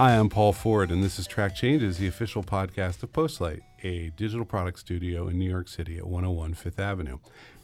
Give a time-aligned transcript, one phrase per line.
[0.00, 4.08] Hi, I'm Paul Ford, and this is Track Changes, the official podcast of Postlight, a
[4.16, 7.18] digital product studio in New York City at 101 Fifth Avenue.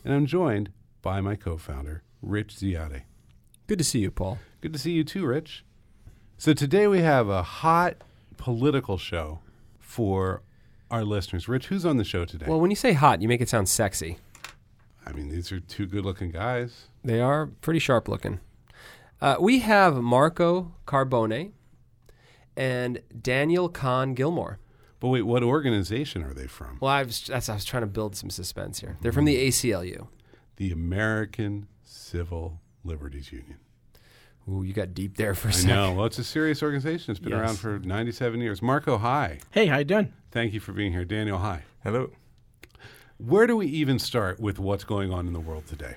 [0.05, 0.69] And I'm joined
[1.01, 3.05] by my co founder, Rich Ziade.
[3.67, 4.39] Good to see you, Paul.
[4.61, 5.65] Good to see you too, Rich.
[6.37, 8.05] So today we have a hot
[8.37, 9.39] political show
[9.79, 10.43] for
[10.91, 11.49] our listeners.
[11.49, 12.45] Rich, who's on the show today?
[12.47, 14.19] Well, when you say hot, you make it sound sexy.
[15.07, 16.89] I mean, these are two good looking guys.
[17.03, 18.41] They are pretty sharp looking.
[19.23, 21.53] Uh, we have Marco Carbone
[22.57, 24.57] and Daniel Kahn Gillmor.
[24.99, 26.79] But wait, what organization are they from?
[26.81, 28.97] Well, I was, that's, I was trying to build some suspense here.
[29.03, 29.49] They're from the hmm.
[29.49, 30.09] ACLU.
[30.57, 33.59] The American Civil Liberties Union.
[34.49, 35.69] Ooh, you got deep there for a I second.
[35.69, 35.93] know.
[35.93, 37.11] Well, it's a serious organization.
[37.11, 37.41] It's been Yes.
[37.41, 38.63] around for 97 years.
[38.63, 39.41] Marco, hi.
[39.51, 40.13] Hey, how you doing?
[40.31, 41.05] Thank you for being here.
[41.05, 41.65] Daniel, hi.
[41.83, 42.11] Hello.
[43.19, 45.97] Where do we even start with what's going on in the world today?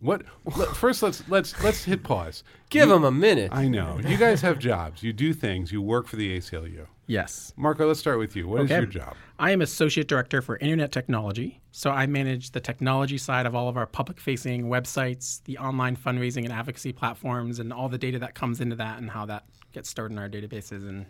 [0.00, 0.22] What
[0.56, 1.02] let, first?
[1.02, 2.44] Let's let's let's hit pause.
[2.70, 3.50] Give You- them a minute.
[3.52, 5.02] I know you guys have jobs.
[5.02, 5.72] You do things.
[5.72, 6.86] You work for the ACLU.
[7.08, 7.52] Yes.
[7.56, 8.46] Marco, let's start with you.
[8.46, 8.76] What is Okay.
[8.76, 9.16] your job?
[9.38, 11.60] I am Associate Director for Internet Technology.
[11.72, 15.96] So I manage the technology side of all of our public facing websites, the online
[15.96, 19.44] fundraising and advocacy platforms, and all the data that comes into that and how that
[19.72, 21.06] gets stored in our databases and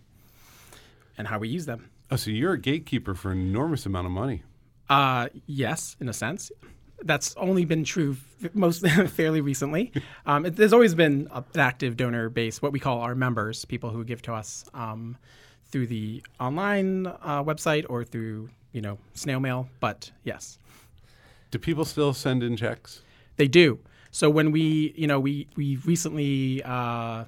[1.18, 1.90] and how we use them.
[2.10, 4.44] Oh, so you're a gatekeeper for an enormous amount of money.
[4.88, 6.50] Uh, yes, in a sense.
[7.04, 8.16] That's only been true
[8.54, 9.92] most fairly recently.
[10.26, 13.64] Um, it, there's always been a- an active donor base, what we call our members,
[13.64, 15.16] people who give to us um,
[15.70, 19.68] through the online uh, website or through you know snail mail.
[19.80, 20.58] But yes,
[21.50, 23.02] Do people still send in checks?
[23.36, 23.78] they do.
[24.10, 26.62] So when we you know we we recently.
[26.64, 27.24] Uh,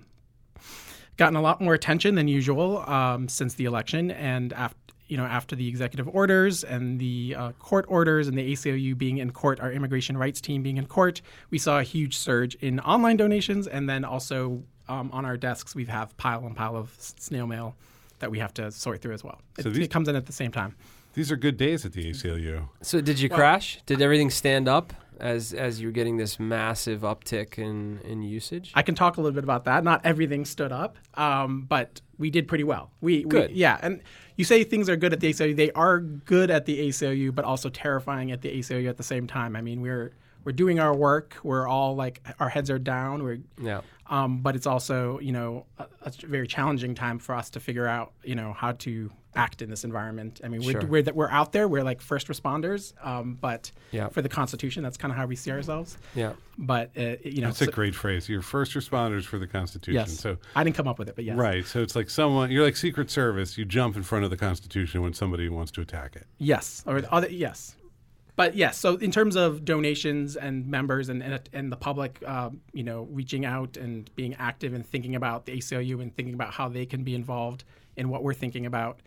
[1.17, 4.79] gotten a lot more attention than usual um, since the election, and after
[5.11, 9.19] you know after the executive orders and the uh, court orders and the ACLU being
[9.19, 12.79] in court, our immigration rights team being in court, we saw a huge surge in
[12.81, 16.95] online donations, and then also um, on our desks we have pile and pile of
[16.99, 17.75] snail mail
[18.21, 19.41] that we have to sort through as well.
[19.59, 20.77] It, So these- it comes in at the same time.
[21.15, 22.69] These are good days at the ACLU.
[22.83, 23.81] So, did you crash?
[23.85, 28.71] Did everything stand up as as you're getting this massive uptick in in usage?
[28.77, 29.83] I can talk a little bit about that.
[29.83, 32.93] Not everything stood up, um, but we did pretty well.
[33.01, 33.51] We, Good.
[33.51, 34.03] we yeah, and
[34.41, 35.55] you say things are good at the ACLU.
[35.55, 39.27] They are good at the ACLU, but also terrifying at the ACLU at the same
[39.27, 39.55] time.
[39.55, 40.13] I mean, we're
[40.45, 41.37] we're doing our work.
[41.43, 43.23] We're all like our heads are down.
[43.23, 43.83] We're yeah.
[44.07, 47.87] um, but it's also you know a, a very challenging time for us to figure
[47.87, 50.41] out you know how to act in this environment.
[50.43, 50.87] I mean, we're Sure.
[50.87, 51.69] we're, that we're out there.
[51.69, 54.09] We're like first responders, um, but Yeah.
[54.09, 55.97] for the Constitution, that's kind of how we see ourselves.
[56.15, 56.33] Yeah.
[56.59, 58.29] But uh, you know, That's a great phrase.
[58.29, 59.95] You're first responders for the Constitution.
[60.01, 60.19] yes.
[60.19, 61.37] So I didn't come up with it, but yes.
[61.37, 61.65] right.
[61.65, 62.51] So it's like someone.
[62.51, 63.57] You're like Secret Service.
[63.57, 66.27] You jump in front of the Constitution when somebody wants to attack it.
[66.39, 67.77] Yes, or other yes,
[68.37, 68.77] but yes.
[68.79, 73.07] So in terms of donations and members and and, and the public, um, you know,
[73.11, 76.85] reaching out and being active and thinking about the ACLU and thinking about how they
[76.85, 77.65] can be involved
[77.97, 79.01] in what we're thinking about.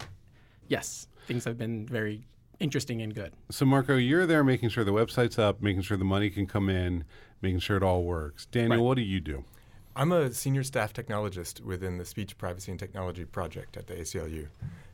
[0.68, 2.26] Yes, things have been very
[2.60, 3.34] interesting and good.
[3.50, 6.70] So Marco, you're there making sure the website's up, making sure the money can come
[6.70, 7.04] in,
[7.42, 8.46] making sure it all works.
[8.48, 8.84] Daniel, Right.
[8.84, 9.44] what do you do?
[9.96, 14.48] I'm a senior staff technologist within the Speech Privacy and Technology Project at the ACLU.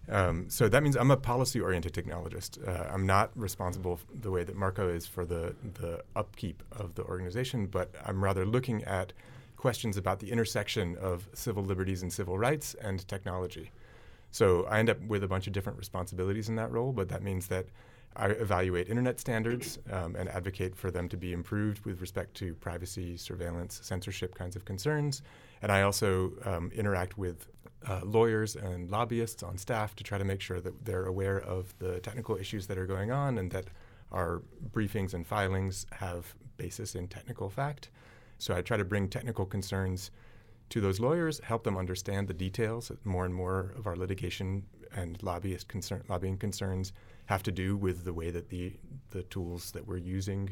[0.09, 2.67] Um, so that means I'm a policy oriented technologist.
[2.67, 7.03] Uh, I'm not responsible the way that Marco is for the, the upkeep of the
[7.03, 9.13] organization, but I'm rather looking at
[9.55, 13.71] questions about the intersection of civil liberties and civil rights and technology.
[14.31, 17.23] So I end up with a bunch of different responsibilities in that role, but that
[17.23, 17.67] means that
[18.15, 22.53] I evaluate internet standards um, and advocate for them to be improved with respect to
[22.55, 25.21] privacy, surveillance, censorship kinds of concerns.
[25.61, 27.47] And I also um, interact with
[27.87, 31.73] uh, lawyers and lobbyists on staff to try to make sure that they're aware of
[31.79, 33.65] the technical issues that are going on and that
[34.11, 34.41] our
[34.71, 37.89] briefings and filings have basis in technical fact.
[38.37, 40.11] So I try to bring technical concerns
[40.69, 42.91] to those lawyers, help them understand the details.
[43.03, 44.65] More and more of our litigation
[44.95, 46.93] and lobbyist concern, lobbying concerns
[47.25, 48.73] have to do with the way that the
[49.11, 50.49] the tools that we're using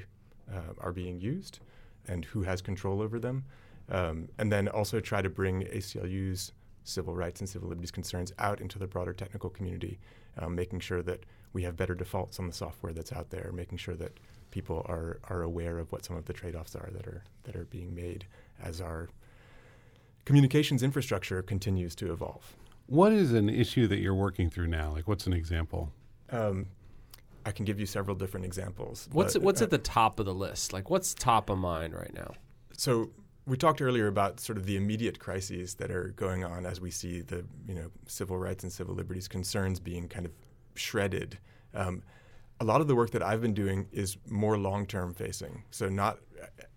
[0.51, 1.59] uh, are being used,
[2.07, 3.44] and who has control over them.
[3.89, 6.51] Um, and then also try to bring ACLU's
[6.83, 10.00] civil rights and civil liberties concerns out into the broader technical community,
[10.38, 13.77] um, making sure that we have better defaults on the software that's out there, making
[13.77, 14.19] sure that
[14.51, 17.65] people are, are aware of what some of the trade-offs are that are that are
[17.65, 18.25] being made
[18.62, 19.09] as our
[20.27, 22.53] communications infrastructure continues to evolve.
[22.88, 24.91] What is an issue that you're working through now?
[24.91, 25.94] Like, what's an example?
[26.29, 26.65] Um,
[27.45, 29.07] I can give you several different examples.
[29.13, 30.74] What's but, what's uh, at the top of the list?
[30.74, 32.33] Like, what's top of mind right now?
[32.74, 33.09] So
[33.45, 36.91] we talked earlier about sort of the immediate crises that are going on as we
[36.91, 40.33] see the you know civil rights and civil liberties concerns being kind of
[40.75, 41.38] shredded.
[41.73, 42.03] Um,
[42.59, 45.63] a lot of the work that I've been doing is more long-term facing.
[45.71, 46.18] So not,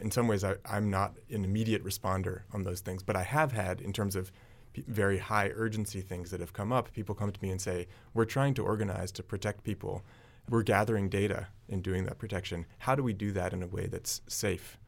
[0.00, 3.52] in some ways, I, I'm not an immediate responder on those things, but I have
[3.52, 4.32] had in terms of
[4.72, 7.86] p- very high urgency things that have come up, people come to me and say,
[8.14, 10.02] "We're trying to organize to protect people.
[10.48, 12.66] We're gathering data in doing that protection.
[12.78, 14.78] How do we do that in a way that's safe?"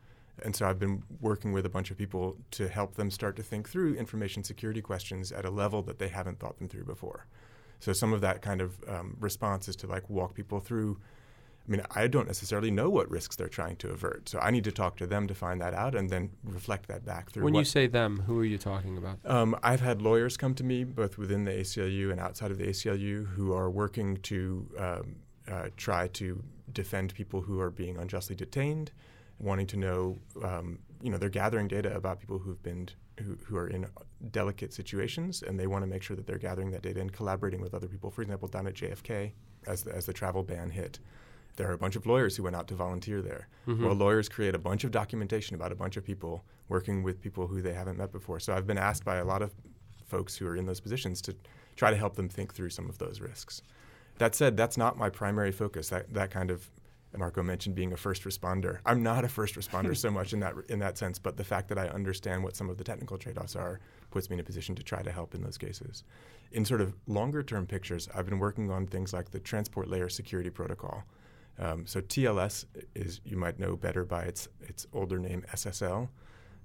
[0.43, 3.43] And so I've been working with a bunch of people to help them start to
[3.43, 7.27] think through information security questions at a level that they haven't thought them through before.
[7.81, 10.99] So some of that kind of um, response is to like walk people through.
[11.67, 14.65] I mean, I don't necessarily know what risks they're trying to avert, so I need
[14.65, 17.45] to talk to them to find that out and then reflect that back through.
[17.45, 19.19] When what, you say them, who are you talking about?
[19.25, 22.67] um, I've had lawyers come to me, both within the ACLU and outside of the
[22.67, 25.17] ACLU, who are working to um,
[25.49, 26.43] uh, try to
[26.73, 28.91] defend people who are being unjustly detained,
[29.39, 32.89] wanting to know, um, you know, they're gathering data about people who've been
[33.21, 33.87] who, who are in
[34.31, 37.61] delicate situations, and they want to make sure that they're gathering that data and collaborating
[37.61, 38.11] with other people.
[38.11, 39.33] For example, down at JFK,
[39.67, 40.99] as the, as the travel ban hit,
[41.57, 43.49] there are a bunch of lawyers who went out to volunteer there.
[43.67, 43.85] Mm-hmm.
[43.85, 47.47] Well, lawyers create a bunch of documentation about a bunch of people working with people
[47.47, 48.41] who they haven't met before.
[48.41, 49.53] So I've been asked by a lot of
[50.07, 51.37] folks who are in those positions to
[51.77, 53.63] try to help them think through some of those risks.
[54.19, 55.89] That said, that's not my primary focus.
[55.89, 56.71] That that kind of
[57.17, 58.79] Marco mentioned being a first responder.
[58.87, 61.69] I'm not a first responder so much in that in that sense, but the fact
[61.69, 64.75] that I understand what some of the technical trade-offs are puts me in a position
[64.77, 66.05] to try to help in those cases.
[66.53, 70.09] In sort of longer term pictures, I've been working on things like the transport layer
[70.09, 71.05] security protocol.
[71.59, 72.65] Um, so TLS
[72.95, 76.09] is you might know better by its its older name SSL.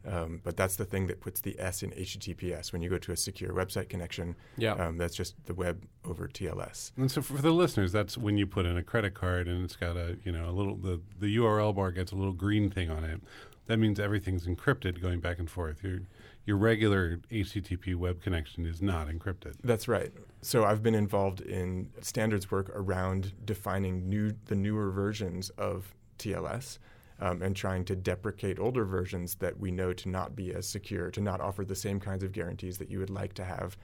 [0.05, 2.71] Um, but that's the thing that puts the S in HTTPS.
[2.71, 4.73] When you go to a secure website connection, Yeah.
[4.73, 6.93] um, that's just the web over TLS.
[6.95, 9.75] And so for the listeners, that's when you put in a credit card and it's
[9.75, 12.89] got a you know a little the the URL bar gets a little green thing
[12.89, 13.21] on it.
[13.65, 15.83] That means everything's encrypted going back and forth.
[15.83, 15.99] Your
[16.47, 19.55] your regular HTTP web connection is not encrypted.
[19.63, 20.11] That's right.
[20.41, 26.79] So I've been involved in standards work around defining new the newer versions of TLS.
[27.19, 31.09] Um, and trying to deprecate older versions that we know to not be as secure,
[31.09, 33.75] to not offer the same kinds of guarantees that you would like to have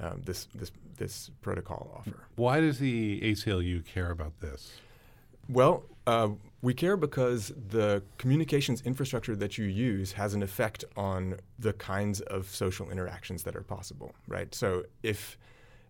[0.00, 2.24] um, this, this, this protocol offer.
[2.36, 4.72] Why does the ACLU care about this?
[5.48, 6.30] Well, uh,
[6.60, 12.20] we care because the communications infrastructure that you use has an effect on the kinds
[12.22, 14.52] of social interactions that are possible, right?
[14.54, 15.38] So if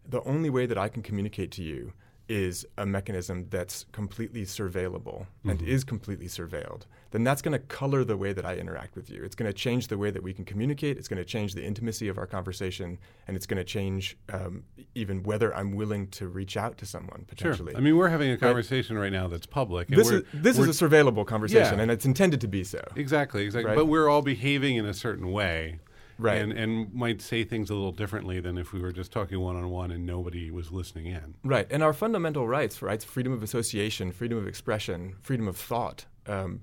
[0.09, 1.93] the only way that I can communicate to you
[2.29, 8.05] is a mechanism that's completely surveillable and is completely surveilled, then that's going to color
[8.05, 9.23] the way that I interact with you.
[9.25, 10.99] It's going to change the way that we can communicate.
[10.99, 14.65] It's going to change the intimacy of our conversation, and it's going to change um,
[14.95, 17.73] even whether I'm willing to reach out to someone potentially.
[17.73, 17.79] Sure.
[17.79, 19.89] I mean, we're having a conversation right, now that's public.
[19.89, 21.83] and This we're- is this is a surveillable conversation, Yeah.
[21.83, 22.83] and it's intended to be so.
[22.97, 23.71] Exactly, exactly.
[23.71, 23.77] Right?
[23.77, 25.81] But we're all behaving in a certain way.
[26.21, 26.43] Right.
[26.43, 29.55] And, and might say things a little differently than if we were just talking one
[29.55, 31.37] on one and nobody was listening in.
[31.45, 36.07] Right, and our fundamental rights, rights, freedom of association, freedom of expression, freedom of thought.
[36.27, 36.63] Um,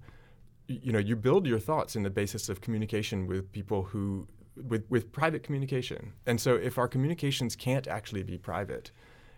[0.67, 4.27] you know, you build your thoughts in the basis of communication with people who,
[4.67, 6.13] with with private communication.
[6.25, 8.91] And so, if our communications can't actually be private,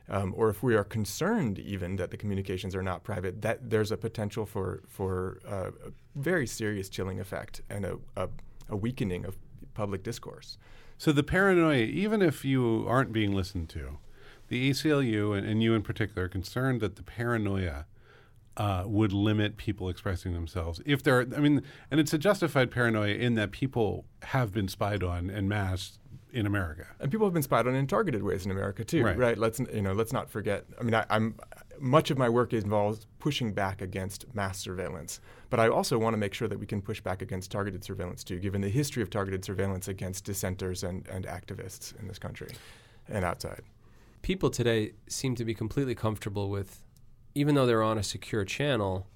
[0.09, 3.91] um, or if we are concerned even that the communications are not private, that there's
[3.91, 8.29] a potential for for uh, a very serious chilling effect and a, a,
[8.69, 9.37] a weakening of
[9.73, 10.57] public discourse.
[10.97, 13.99] So the paranoia, even if you aren't being listened to,
[14.47, 17.85] the ACLU and, and you in particular are concerned that the paranoia
[18.57, 20.81] uh, would limit people expressing themselves.
[20.85, 21.61] If there, I mean,
[21.91, 25.99] and it's a justified paranoia in that people have been spied on and masse
[26.31, 26.85] in America.
[26.99, 29.17] And people have been spied on in targeted ways in America too, Right.
[29.17, 29.37] right?
[29.37, 30.65] Let's you know, let's not forget.
[30.79, 31.35] I mean, I, I'm
[31.79, 35.19] much of my work involves pushing back against mass surveillance,
[35.51, 38.23] but I also want to make sure that we can push back against targeted surveillance
[38.23, 42.49] too, given the history of targeted surveillance against dissenters and, and activists in this country
[43.07, 43.61] and outside.
[44.23, 46.81] People today seem to be completely comfortable with,
[47.37, 49.07] even though they're on a secure channel,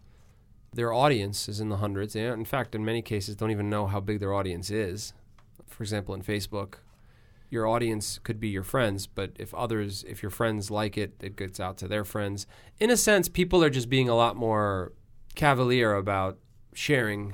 [0.74, 2.16] their audience is in the hundreds.
[2.16, 5.14] In fact, in many cases, don't even know how big their audience is.
[5.66, 6.76] For example, in Facebook,
[7.50, 11.36] your audience could be your friends, but if others, if your friends like it, it
[11.36, 12.46] gets out to their friends.
[12.80, 14.94] In a sense, people are just being a lot more
[15.36, 16.38] cavalier about
[16.74, 17.34] sharing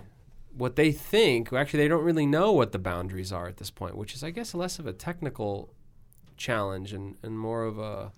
[0.55, 1.51] what they think.
[1.51, 4.31] Actually, they don't really know what the boundaries are at this point, which is, I
[4.31, 5.73] guess, less of a technical
[6.37, 8.13] challenge and, and more of a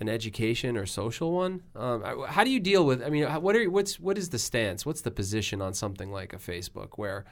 [0.00, 1.62] an education or social one.
[1.76, 3.02] Um, how do you deal with?
[3.02, 4.84] I mean, what are what's what is the stance?
[4.86, 7.24] What's the position on something like a Facebook where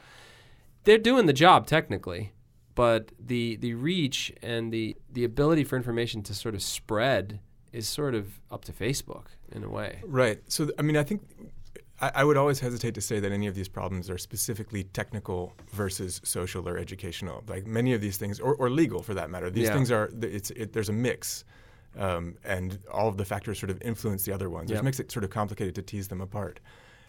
[0.85, 2.33] they're doing the job technically,
[2.75, 7.41] but the the reach and the the ability for information to sort of spread
[7.73, 10.01] is sort of up to Facebook in a way.
[10.05, 10.41] Right.
[10.49, 11.21] So, I mean, I think
[12.01, 15.53] I, I would always hesitate to say that any of these problems are specifically technical
[15.73, 17.45] versus social or educational.
[17.47, 19.51] Like many of these things, or, or legal for that matter.
[19.51, 19.75] These Yeah.
[19.75, 20.11] things are.
[20.23, 21.45] It's it, there's a mix,
[21.99, 25.11] um, and all of the factors sort of influence the other ones, which makes it
[25.11, 26.61] sort of complicated to tease them apart.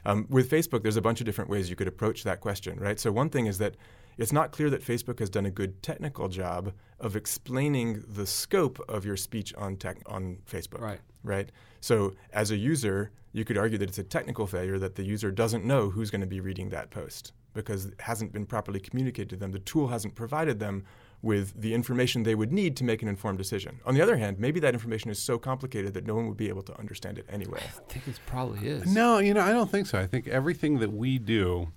[0.05, 2.99] Um, with Facebook, there's a bunch of different ways you could approach that question, right?
[2.99, 3.75] So one thing is that
[4.17, 8.79] it's not clear that Facebook has done a good technical job of explaining the scope
[8.89, 10.81] of your speech on tech on Facebook.
[10.81, 10.99] Right.
[11.23, 11.51] Right.
[11.81, 15.31] So as a user, you could argue that it's a technical failure that the user
[15.31, 19.29] doesn't know who's going to be reading that post because it hasn't been properly communicated
[19.29, 19.51] to them.
[19.51, 20.85] The tool hasn't provided them
[21.21, 23.79] with the information they would need to make an informed decision.
[23.85, 26.47] On the other hand, maybe that information is so complicated that no one would be
[26.47, 27.59] able to understand it anyway.
[27.59, 28.93] I think it probably is.
[28.93, 29.99] No, you know, I don't think so.
[29.99, 31.71] I think everything that we do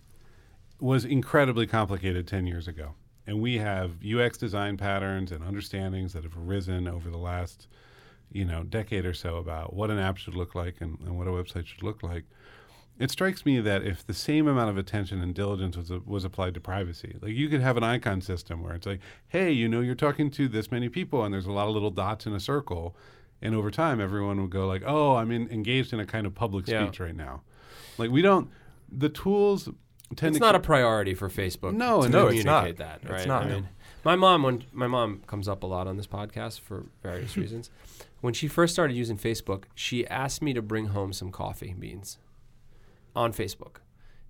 [0.81, 2.95] was incredibly complicated 10 years ago.
[3.27, 7.69] And we have UX design patterns and understandings that have arisen over the last,
[8.33, 11.29] you know, decade or so about what an app should look like and, and what
[11.29, 12.25] a website should look like.
[12.99, 16.55] It strikes me that if the same amount of attention and diligence was, was applied
[16.55, 19.81] to privacy, like you could have an icon system where it's like, hey, you know,
[19.81, 22.41] you're talking to this many people and there's a lot of little dots in a
[22.41, 22.95] circle.
[23.41, 26.35] And over time, everyone would go like, oh, I'm in, engaged in a kind of
[26.35, 26.85] public Yeah.
[26.87, 27.43] speech right now.
[27.99, 28.51] Like we don't,
[28.91, 29.65] the tools
[30.15, 31.73] tend to It's not a priority for Facebook.
[31.75, 33.01] No, to and No, it's communicate not.
[33.03, 33.45] that, It's not.
[33.45, 33.69] I mean,
[34.05, 37.71] my mom, when my mom comes up a lot on this podcast for various reasons,
[38.21, 42.19] when she first started using Facebook, she asked me to bring home some coffee beans
[43.15, 43.77] on Facebook.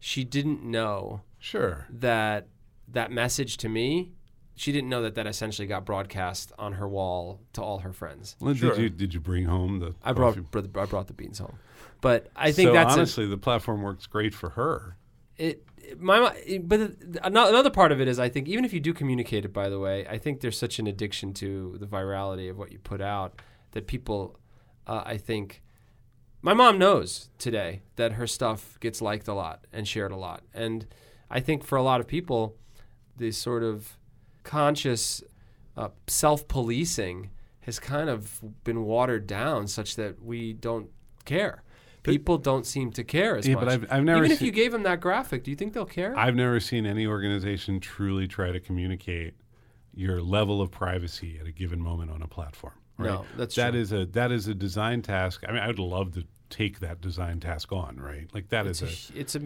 [0.00, 1.86] She didn't know Sure.
[1.90, 2.48] that
[2.88, 4.12] that message to me.
[4.54, 8.36] She didn't know that that essentially got broadcast on her wall to all her friends.
[8.40, 8.74] Well, Sure.
[8.74, 9.94] Did you did you bring home the?
[10.02, 10.68] I brought coffee?
[10.78, 11.58] I brought the beans home,
[12.00, 14.96] but I think so that's a- honestly, the platform works great for her.
[15.38, 15.64] it
[15.98, 16.18] my
[16.64, 16.92] but
[17.24, 19.78] another part of it is I think even if you do communicate it by the
[19.80, 23.40] way I think there's such an addiction to the virality of what you put out
[23.72, 24.38] that people
[24.86, 25.60] uh, I think
[26.42, 30.42] my mom knows today that her stuff gets liked a lot and shared a lot
[30.52, 30.86] and
[31.30, 32.56] I think for a lot of people
[33.16, 33.96] this sort of
[34.42, 35.22] conscious
[35.76, 37.30] uh, self-policing
[37.60, 40.88] has kind of been watered down such that we don't
[41.24, 41.62] care
[42.02, 44.50] people don't seem to care as Yeah, much but I've- I've never even if you
[44.50, 46.18] gave them that graphic, do you think they'll care?
[46.18, 49.34] I've never seen any organization truly try to communicate
[49.94, 52.72] your level of privacy at a given moment on a platform.
[52.98, 53.06] Right?
[53.10, 53.80] No, that's That true.
[53.80, 55.44] is a that is a design task.
[55.46, 57.98] I mean, I would love to take that design task on.
[57.98, 58.28] Right?
[58.32, 59.40] Like that it's is a, it's a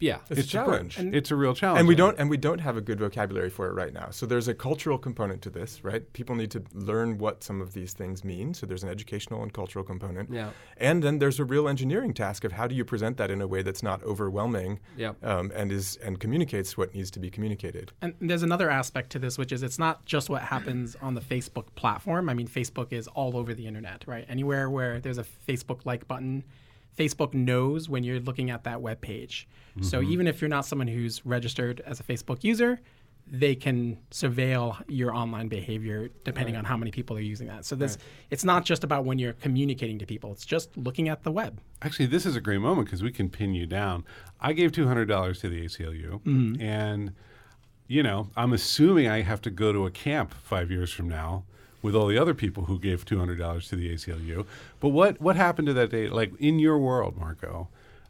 [0.00, 0.18] yeah.
[0.30, 0.98] It's, a challenge.
[0.98, 1.78] A, it's a real challenge.
[1.80, 4.08] and we don't and we don't have a good vocabulary for it right now.
[4.10, 6.10] So there's a cultural component to this, right?
[6.12, 8.54] People need to learn what some of these things mean.
[8.54, 10.32] So there's an educational and cultural component.
[10.32, 10.50] Yeah.
[10.78, 13.46] And then there's a real engineering task of how do you present that in a
[13.46, 15.24] way that's not overwhelming Yep.
[15.24, 17.92] um, and is and communicates what needs to be communicated.
[18.00, 21.20] And there's another aspect to this, which is it's not just what happens on the
[21.20, 22.28] Facebook platform.
[22.30, 24.24] I mean, Facebook is all over the internet, right?
[24.28, 26.44] Anywhere where there's a Facebook like button,
[26.96, 29.48] Facebook knows when you're looking at that web page.
[29.82, 32.80] So even if you're not someone who's registered as a Facebook user,
[33.26, 37.64] they can surveil your online behavior depending on how many people are using that.
[37.64, 37.96] So this
[38.30, 40.32] it's not just about when you're communicating to people.
[40.32, 41.60] It's just looking at the web.
[41.80, 44.04] Actually, this is a great moment because we can pin you down.
[44.40, 46.60] I gave two hundred dollars to the ACLU, Mm-hmm.
[46.60, 47.12] and
[47.86, 51.44] you know, I'm assuming I have to go to a camp five years from now
[51.82, 54.46] with all the other people who gave two hundred dollars to the ACLU.
[54.80, 56.08] But what what happened to that day?
[56.08, 57.68] Like in your world, Marco,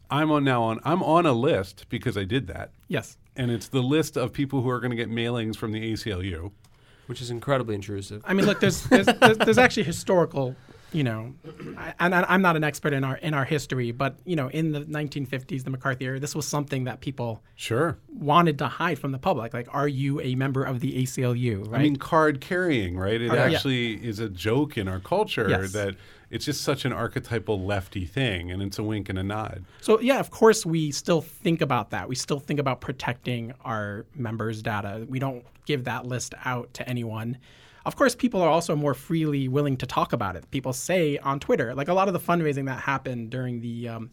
[0.09, 3.17] I'm on now on I'm on a list because I did that, Yes.
[3.35, 6.51] and it's the list of people who are going to get mailings from the ACLU.
[7.07, 8.21] Which is incredibly intrusive.
[8.25, 10.55] I mean, look, there's there's, there's, there's actually historical,
[10.91, 11.33] you know,
[11.77, 14.81] I, I'm not an expert in our in our history, but you know, in the
[14.81, 17.97] 1950s, the McCarthy era, this was something that people Sure.
[18.13, 19.53] wanted to hide from the public.
[19.53, 21.69] Like, are you a member of the ACLU?
[21.71, 21.79] Right.
[21.79, 23.21] I mean, card carrying, right?
[23.21, 23.43] It Oh, yeah.
[23.55, 25.71] actually is a joke in our culture Yes.
[25.71, 25.95] that
[26.29, 29.63] it's just such an archetypal lefty thing, and it's a wink and a nod.
[29.81, 32.09] So yeah, of course we still think about that.
[32.09, 35.05] We still think about protecting our members' data.
[35.09, 37.37] We don't give that list out to anyone.
[37.85, 40.49] Of course, people are also more freely willing to talk about it.
[40.51, 44.11] People say on Twitter, like a lot of the fundraising that happened during the um,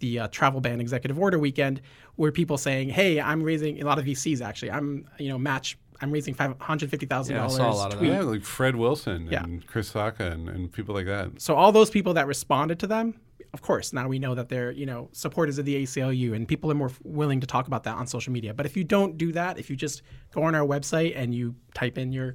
[0.00, 1.80] the uh, travel ban executive order weekend,
[2.16, 4.40] where people saying, "Hey, I'm raising a lot of VCs.
[4.40, 5.76] Actually, I'm you know match.
[6.00, 8.06] I'm raising five hundred fifty thousand Yeah, I dollars." saw a lot of that.
[8.06, 9.44] Yeah, like Fred Wilson Yeah.
[9.44, 11.40] and Chris Sacca and, and people like that.
[11.40, 13.14] So all those people that responded to them,
[13.52, 16.70] of course, now we know that they're you know supporters of the ACLU, and people
[16.72, 18.52] are more f- willing to talk about that on social media.
[18.54, 21.54] But if you don't do that, if you just go on our website and you
[21.74, 22.34] type in your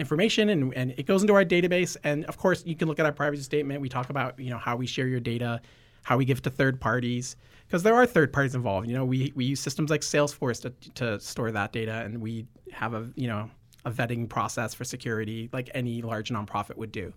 [0.00, 3.06] information and, and it goes into our database, and of course you can look at
[3.06, 3.80] our privacy statement.
[3.80, 5.60] We talk about you know how we share your data,
[6.02, 8.88] how we give it to third parties, because there are third parties involved.
[8.88, 12.46] You know, we we use systems like Salesforce to to store that data, and we
[12.72, 13.50] have a you know
[13.84, 17.12] a vetting process for security like any large nonprofit would do.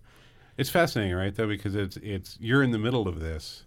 [0.58, 1.34] It's fascinating, right?
[1.34, 3.66] Though because it's it's you're in the middle of this,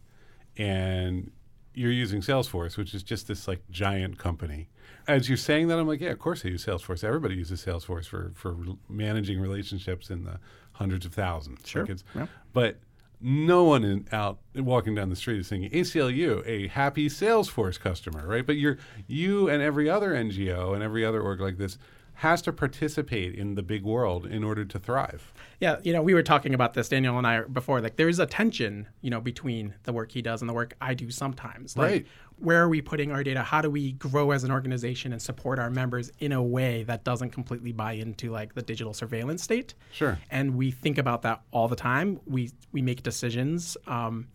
[0.57, 1.31] and
[1.77, 4.69] you're using Salesforce, which is just this like giant company.
[5.07, 7.05] As you're saying that, I'm like, yeah, of course I use Salesforce.
[7.05, 8.57] Everybody uses Salesforce for for
[8.89, 10.41] managing relationships in the
[10.73, 11.69] hundreds of thousands.
[11.69, 11.85] Sure.
[11.85, 12.27] Like Yeah.
[12.53, 12.79] But
[13.21, 18.27] no one in, out walking down the street is saying ACLU, a happy Salesforce customer,
[18.27, 18.45] right?
[18.45, 21.79] But you're you and every other NGO and every other org like this
[22.17, 25.33] has to participate in the big world in order to thrive.
[25.61, 27.81] Yeah, you know, we were talking about this, Daniel and I, before.
[27.83, 30.75] Like, there is a tension, you know, between the work he does and the work
[30.81, 31.77] I do sometimes.
[31.77, 32.07] Like, Right.
[32.39, 33.43] Where are we putting our data?
[33.43, 37.03] How do we grow as an organization and support our members in a way that
[37.03, 39.73] doesn't completely buy into like the digital surveillance state?
[39.91, 40.19] Sure.
[40.31, 42.21] And we think about that all the time.
[42.27, 43.79] We we make decisions.
[43.87, 44.29] Um,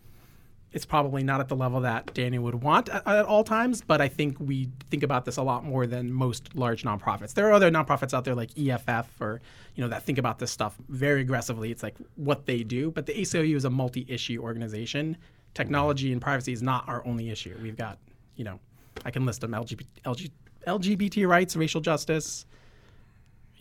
[0.74, 4.00] it's probably not at the level that Daniel would want at, at all times, but
[4.00, 7.34] I think we think about this a lot more than most large nonprofits.
[7.34, 9.42] There are other nonprofits out there like EFF or
[9.76, 11.72] you know that think about this stuff very aggressively.
[11.72, 15.18] It's like what they do, but the ACLU is a multi-issue organization.
[15.54, 17.58] Technology and privacy is not our only issue.
[17.62, 17.98] We've got
[18.36, 18.60] you know
[19.06, 20.32] I can list them LGBT, LG,
[20.68, 22.46] LGBT rights, racial justice,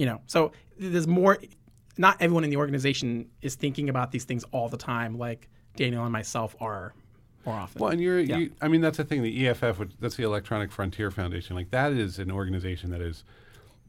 [0.00, 1.38] you know so there's more
[1.98, 6.04] not everyone in the organization is thinking about these things all the time like daniel
[6.04, 6.92] and myself are
[7.46, 8.36] more often Well, and you're, Yeah.
[8.36, 9.22] you, I mean, that's the thing.
[9.22, 11.56] The EFF, which, that's the Electronic Frontier Foundation.
[11.56, 13.24] Like that is an organization that is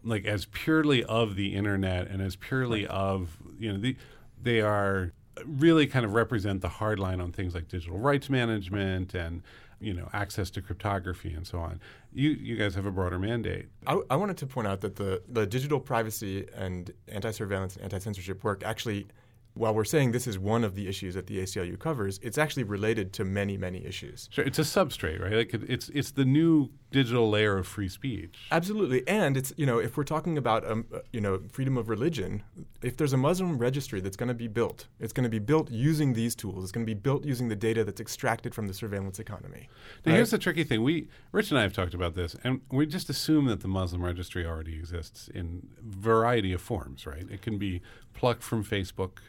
[0.05, 3.95] like as purely of the internet and as purely of you know the
[4.41, 5.11] they are
[5.45, 9.43] really kind of represent the hard line on things like digital rights management and
[9.79, 11.79] you know access to cryptography and so on.
[12.13, 13.67] You you guys have a broader mandate.
[13.85, 17.83] I, I wanted to point out that the, the digital privacy and anti surveillance and
[17.83, 19.07] anti censorship work actually,
[19.53, 22.63] while we're saying this is one of the issues that the ACLU covers, it's actually
[22.63, 24.29] related to many, many issues.
[24.31, 25.33] Sure, it's a substrate, right?
[25.33, 28.47] Like it's it's the new digital layer of free speech.
[28.51, 31.89] Absolutely, and it's you know if we're talking about um, uh, you know freedom of
[31.89, 32.43] religion,
[32.81, 35.69] if there's a Muslim registry that's going to be built, it's going to be built
[35.69, 36.63] using these tools.
[36.63, 39.69] It's going to be built using the data that's extracted from the surveillance economy.
[40.05, 40.17] Now, right?
[40.17, 40.83] here's the tricky thing.
[40.83, 44.03] We, Rich and I have talked about this, and we just assume that the Muslim
[44.03, 47.25] registry already exists in variety of forms, right?
[47.29, 47.81] It can be
[48.13, 49.19] plucked from Facebook.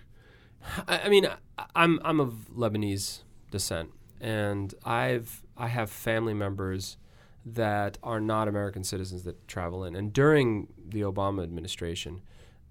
[0.88, 6.96] I, I mean, I, I'm I'm of Lebanese descent, and I've I have family members
[7.44, 9.96] that are not American citizens that travel in.
[9.96, 12.22] And during the Obama administration,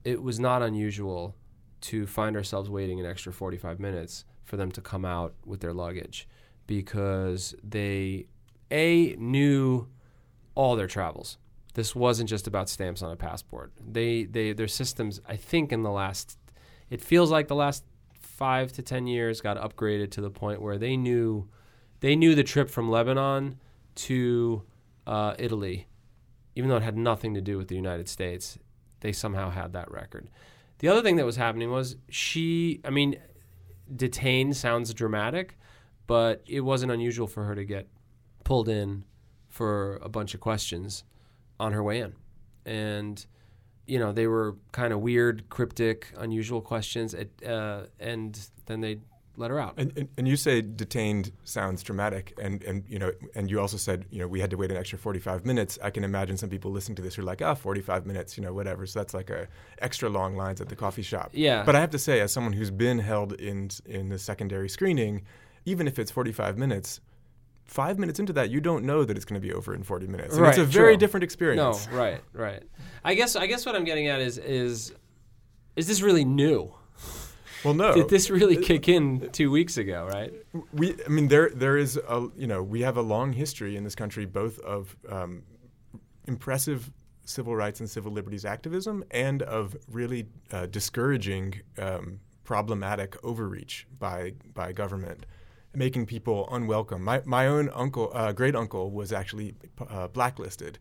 [0.04, 1.36] it was not unusual
[1.82, 5.74] to find ourselves waiting an extra 45 minutes for them to come out with their
[5.74, 6.28] luggage
[6.68, 8.28] because they
[8.70, 9.88] a knew
[10.56, 11.38] all their travels.
[11.74, 13.72] This wasn't just about stamps on a passport.
[13.80, 16.38] They they their systems I think in the last
[16.90, 17.84] it feels like the last
[18.42, 21.48] 5 to 10 years got upgraded to the point where they knew
[22.00, 23.60] they knew the trip from Lebanon
[23.94, 24.64] to
[25.06, 25.86] uh, Italy
[26.56, 28.58] even though it had nothing to do with the United States.
[29.02, 30.28] They somehow had that record.
[30.80, 33.18] The other thing that was happening was she I mean
[33.96, 35.60] detained sounds dramatic,
[36.08, 37.90] but it wasn't unusual for her to get
[38.44, 39.06] pulled in
[39.50, 41.04] for a bunch of questions
[41.60, 42.16] on her way in.
[42.66, 43.24] And,
[43.92, 47.14] you know, they were kind of weird, cryptic, unusual questions.
[47.14, 49.00] Uh, and then they
[49.36, 49.74] let her out.
[49.76, 53.76] And, and, and you say detained sounds dramatic, and, and you know, and you also
[53.76, 55.78] said you know we had to wait an extra forty five minutes.
[55.84, 58.54] I can imagine some people listening to this are like, ah, 45 minutes, you know,
[58.54, 58.86] whatever.
[58.86, 59.50] So that's like a
[59.80, 61.32] extra long lines at the coffee shop.
[61.34, 61.64] Yeah.
[61.64, 65.24] But I have to say, as someone who's been held in in the secondary screening,
[65.66, 67.02] even if it's forty five minutes.
[67.66, 70.08] Five minutes into that, you don't know that it's going to be over in forty
[70.08, 70.36] minutes.
[70.36, 70.98] And it's a very true.
[70.98, 71.88] different experience.
[71.88, 72.64] No, right, right.
[73.04, 74.94] I guess I guess what I'm getting at is is
[75.76, 76.74] is this really new?
[77.64, 77.94] Well, no.
[77.94, 80.08] Did this really kick in two weeks ago?
[80.12, 80.34] Right?
[80.74, 83.84] we i mean there there is a you know we have a long history in
[83.84, 85.44] this country both of um,
[86.28, 86.92] impressive
[87.24, 94.34] civil rights and civil liberties activism and of really uh, discouraging um, problematic overreach by
[94.54, 95.26] by government
[95.74, 99.56] making people unwelcome my my own uncle uh, great uncle was actually
[99.90, 100.78] uh, blacklisted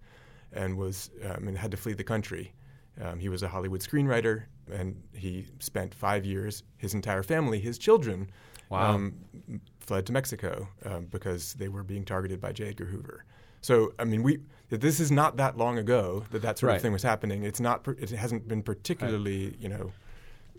[0.52, 2.52] and was um, and had to flee the country
[3.00, 6.64] um, he was a Hollywood screenwriter, and he spent five years.
[6.76, 8.30] His entire family, his children,
[8.68, 8.94] Wow.
[8.94, 9.14] um,
[9.78, 12.64] fled to Mexico um, because they were being targeted by J.
[12.68, 13.24] Edgar Hoover.
[13.62, 16.76] So, I mean, we this is not that long ago that that sort Right.
[16.76, 17.42] of thing was happening.
[17.44, 17.86] It's not.
[17.88, 19.92] It hasn't been particularly, you know,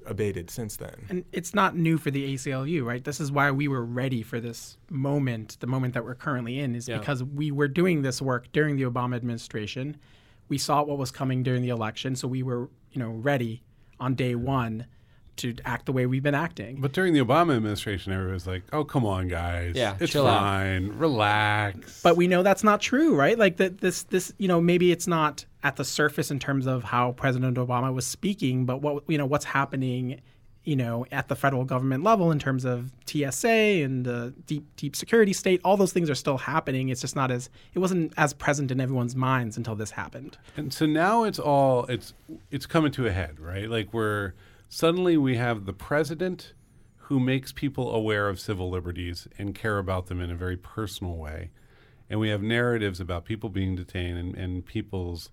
[0.05, 1.05] abated since then.
[1.09, 3.03] and it's not new for the ACLU, right?
[3.03, 6.75] This is why we were ready for this moment, the moment that we're currently in,
[6.75, 6.97] is Yeah.
[6.99, 9.97] because we were doing this work during the Obama administration.
[10.49, 13.63] We saw what was coming during the election, so we were, you know, ready
[13.99, 14.85] on day one
[15.41, 16.77] to act the way we've been acting.
[16.81, 20.27] But during the Obama administration, everybody was like, "Oh, come on, guys, Yeah, it's chill
[20.27, 23.37] out." fine, relax." but we know that's not true, right?
[23.37, 26.83] Like that this this you know maybe it's not at the surface in terms of
[26.83, 30.19] how President Obama was speaking, but what you know what's happening,
[30.63, 33.47] you know, at the federal government level in terms of TSA
[33.83, 36.89] and the deep deep security state, all those things are still happening.
[36.89, 40.37] It's just not as it wasn't as present in everyone's minds until this happened.
[40.57, 42.13] And so now it's all it's
[42.51, 43.69] it's coming to a head, right?
[43.69, 44.33] Like we're
[44.75, 46.53] suddenly we have the president
[46.95, 51.17] who makes people aware of civil liberties and care about them in a very personal
[51.17, 51.51] way.
[52.09, 55.29] And we have narratives about people being detained and, and people's,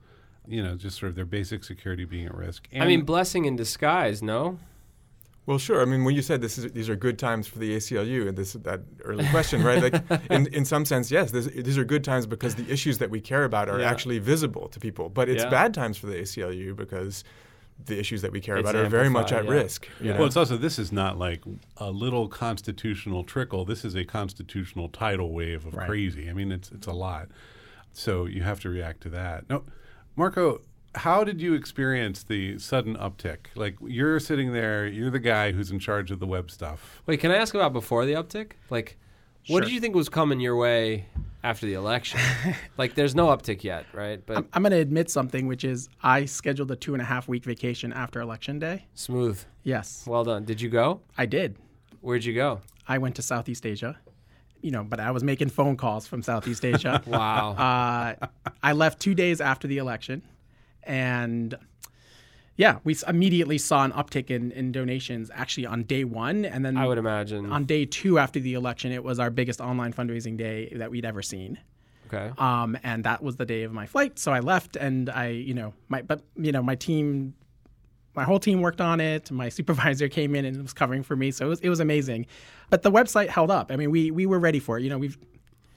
[0.46, 2.66] you know, just sort of their basic security being at risk.
[2.72, 4.59] And I mean, blessing in disguise, no?
[5.46, 5.81] Well, sure.
[5.83, 8.37] I mean, when you said this is, these are good times for the ACLU, and
[8.37, 9.81] this that early question, right?
[9.81, 13.09] Like, in, in some sense, yes, this, these are good times because the issues that
[13.09, 13.88] we care about are Yeah.
[13.90, 15.09] actually visible to people.
[15.09, 15.51] But it's Yeah.
[15.51, 17.22] bad times for the ACLU because
[17.85, 19.51] the issues that we care It's about are very much at yeah.
[19.51, 19.88] risk.
[20.01, 20.19] Yeah.
[20.19, 21.43] Well, it's also this is not like
[21.77, 23.64] a little constitutional trickle.
[23.64, 25.87] This is a constitutional tidal wave of Right.
[25.87, 26.29] crazy.
[26.29, 27.29] I mean, it's it's a lot.
[27.93, 29.49] So you have to react to that.
[29.49, 29.64] No,
[30.17, 30.61] Marco,
[30.95, 33.47] how did you experience the sudden uptick?
[33.55, 37.03] Like you're sitting there, you're the guy who's in charge of the web stuff.
[37.07, 38.53] Wait, can I ask about before the uptick?
[38.71, 38.97] Like,
[39.49, 41.07] what did you think was coming your way
[41.42, 42.20] after the election?
[42.79, 44.24] like, there's no uptick yet, right?
[44.24, 47.05] But I'm, I'm going to admit something, which is I scheduled a two and a
[47.05, 48.87] half week vacation after election day.
[48.94, 49.42] smooth.
[49.62, 50.44] Yes, Well done.
[50.44, 51.01] Did you go?
[51.18, 51.57] I did.
[52.01, 52.61] Where'd you go?
[52.87, 53.98] I went to Southeast Asia,
[54.62, 57.03] you know, but I was making phone calls from Southeast Asia.
[57.07, 57.53] Wow.
[57.53, 58.27] uh,
[58.62, 60.22] I left two days after the election,
[60.85, 61.55] and
[62.59, 66.77] yeah, we immediately saw an uptick in, in donations actually on day one, and then
[66.77, 67.53] I would imagine.
[67.53, 71.05] on day two after the election, it was our biggest online fundraising day that we'd
[71.05, 71.61] ever seen.
[72.09, 72.33] okay.
[72.37, 75.55] Um, and that was the day of my flight, so I left, and I, you
[75.55, 77.33] know, my but you know, my team,
[78.16, 79.31] my whole team worked on it.
[79.31, 82.27] My supervisor came in and was covering for me, so it was it was amazing.
[82.71, 83.71] But the website held up.
[83.71, 84.83] I mean, we we were ready for it.
[84.83, 85.16] You know, we've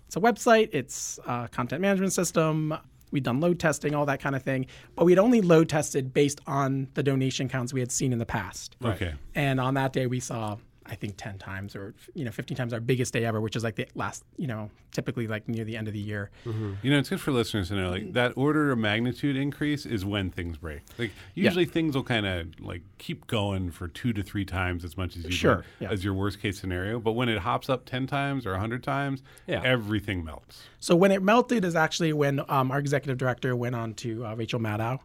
[0.07, 2.75] it's a website, it's a content management system.
[3.11, 6.39] We'd done load testing, all that kind of thing, but we'd only load tested based
[6.47, 8.75] on the donation counts we had seen in the past.
[8.83, 9.13] Okay.
[9.35, 10.57] And on that day, we saw,
[10.91, 13.63] I think, 10 times or, you know, 15 times our biggest day ever, which is
[13.63, 16.29] like the last, you know, typically like near the end of the year.
[16.45, 20.03] You know, it's good for listeners to know like that order of magnitude increase is
[20.03, 20.81] when things break.
[20.99, 24.97] Like usually things will kind of like keep going for two to three times as
[24.97, 25.91] much as you Sure, would yeah.
[25.91, 26.99] as your worst case scenario.
[26.99, 29.61] But when it hops up ten times or hundred times, Yeah.
[29.63, 30.63] everything melts.
[30.81, 34.35] So when it melted is actually when um, our executive director went on to uh,
[34.35, 34.99] Rachel Maddow,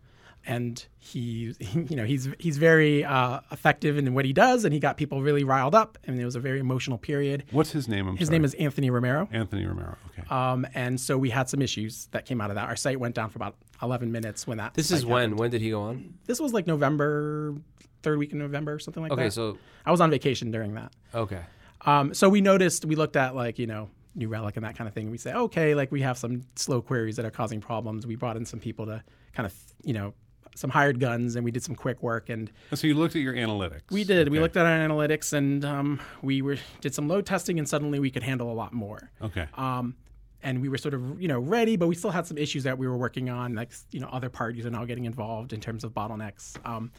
[0.47, 4.81] and he, you know, he's he's very uh, effective in what he does, and he
[4.81, 7.45] got people really riled up, and it was a very emotional period.
[7.51, 8.09] What's his name?
[8.09, 8.39] I'm His sorry.
[8.39, 9.97] name is Anthony Romero, Anthony Romero.
[10.11, 10.23] Okay.
[10.31, 12.69] um, and so we had some issues that came out of that.
[12.69, 14.75] Our site went down for about 11 minutes when that.
[14.75, 15.23] this is when?
[15.31, 15.39] happened.
[15.41, 16.15] When did he go on?
[16.27, 17.55] This was like November,
[18.03, 19.27] third week in November, something like Okay, that.
[19.27, 20.93] Okay, so I was on vacation during that.
[21.15, 21.43] okay.
[21.85, 24.89] Um, so we noticed, we looked at like, you know, New Relic and that kind
[24.89, 25.11] of thing.
[25.11, 28.07] We say, okay, like we have some slow queries that are causing problems.
[28.07, 29.03] We brought in some people to
[29.35, 29.55] kind of,
[29.85, 30.15] you know,
[30.57, 33.35] some hired guns and we did some quick work and so you looked at your
[33.35, 33.91] analytics.
[33.91, 34.29] we did.
[34.29, 37.99] We looked at our analytics and um, we were did some load testing and suddenly
[37.99, 39.11] we could handle a lot more.
[39.23, 39.47] Okay.
[39.55, 39.97] Um,
[40.43, 42.79] and we were sort of, you know, ready, but we still had some issues that
[42.79, 43.55] we were working on.
[43.55, 46.57] Like, you know, other parties are now getting involved in terms of bottlenecks.
[46.65, 46.93] Um,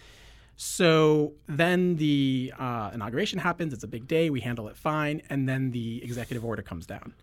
[0.58, 3.74] so then the uh, inauguration happens.
[3.74, 4.30] It's a big day.
[4.30, 7.14] We handle it fine, and then the executive order comes down.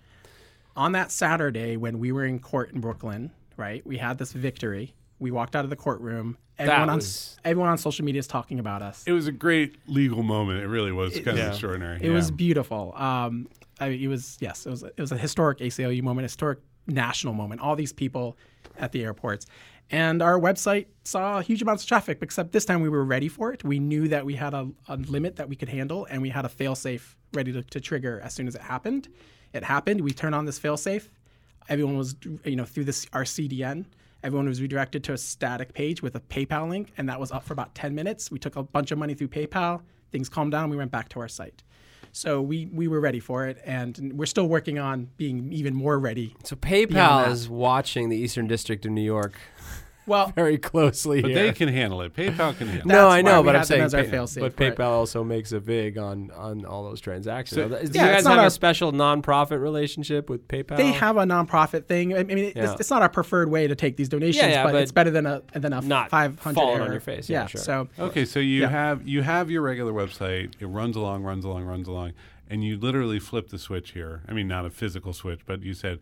[0.76, 4.94] On that Saturday, when we were in court in Brooklyn, right, we had this victory.
[5.24, 6.36] We walked out of the courtroom.
[6.58, 9.02] Everyone on was- everyone on social media is talking about us.
[9.06, 10.62] it was a great legal moment.
[10.62, 11.46] It really was kind yeah.
[11.46, 11.98] of extraordinary.
[12.02, 12.92] It was beautiful.
[12.94, 13.48] Um,
[13.80, 16.58] I mean, it was yes, it was it was a historic ACLU moment, a historic
[16.86, 17.62] national moment.
[17.62, 18.36] All these people
[18.78, 19.46] at the airports,
[19.90, 22.18] and our website saw huge amounts of traffic.
[22.20, 23.64] Except this time we were ready for it.
[23.64, 26.44] We knew that we had a, a limit that we could handle, and we had
[26.44, 29.08] a failsafe ready to, to trigger as soon as it happened.
[29.54, 30.02] It happened.
[30.02, 31.08] We turned on this failsafe.
[31.68, 33.86] Everyone was, you know, through this our CDN.
[34.24, 37.44] Everyone was redirected to a static page with a PayPal link, and that was up
[37.44, 38.30] for about 10 minutes.
[38.30, 39.82] We took a bunch of money through PayPal.
[40.12, 40.70] Things calmed down.
[40.70, 41.62] We went back to our site.
[42.10, 45.98] So we we were ready for it, and we're still working on being even more
[45.98, 46.34] ready.
[46.42, 49.34] So PayPal is watching the Eastern District of New York
[50.06, 51.42] Well, very closely But here.
[51.44, 52.14] they can handle it.
[52.14, 52.86] PayPal can handle it.
[52.86, 54.76] no, That's I know, but I'm saying, as pay- fail-safe, but right.
[54.76, 57.56] PayPal also makes a vig on on all those transactions.
[57.60, 60.76] So- Do you guys have our- a special nonprofit relationship with PayPal?
[60.76, 62.14] they have a nonprofit thing.
[62.16, 62.76] I mean, it's, Yeah.
[62.78, 65.10] it's not our preferred way to take these donations, Yeah, yeah, but, but it's better
[65.10, 67.28] than a than a not 500 falling on your face.
[67.30, 67.60] Yeah, Yeah, sure.
[67.60, 68.68] so Okay, so you Yeah.
[68.68, 70.52] have you have your regular website.
[70.60, 72.12] It runs along, runs along, runs along,
[72.50, 74.22] and you literally flip the switch here.
[74.28, 75.98] I mean, not a physical switch, but you said,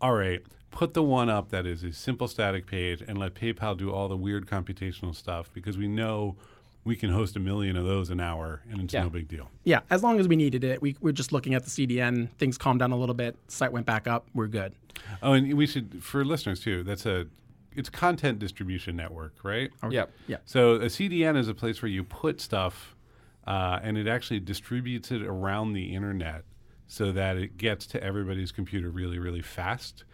[0.00, 3.76] "All right, put the one up that is a simple static page, and let PayPal
[3.76, 6.36] do all the weird computational stuff because we know
[6.84, 9.02] we can host a million of those an hour, and it's Yeah.
[9.02, 11.64] no big deal." yeah, as long as we needed it, we we're just looking at
[11.64, 12.28] the CDN.
[12.38, 13.36] Things calmed down a little bit.
[13.48, 14.26] Site went back up.
[14.34, 14.72] We're good.
[15.22, 16.82] Oh, and we should for listeners too.
[16.84, 17.26] That's a
[17.74, 19.70] it's content distribution network, right?
[19.90, 20.10] Yep.
[20.28, 20.36] Yeah.
[20.46, 22.94] So a CDN is a place where you put stuff,
[23.46, 26.44] uh, and it actually distributes it around the internet
[26.86, 30.04] so that it gets to everybody's computer really, really fast.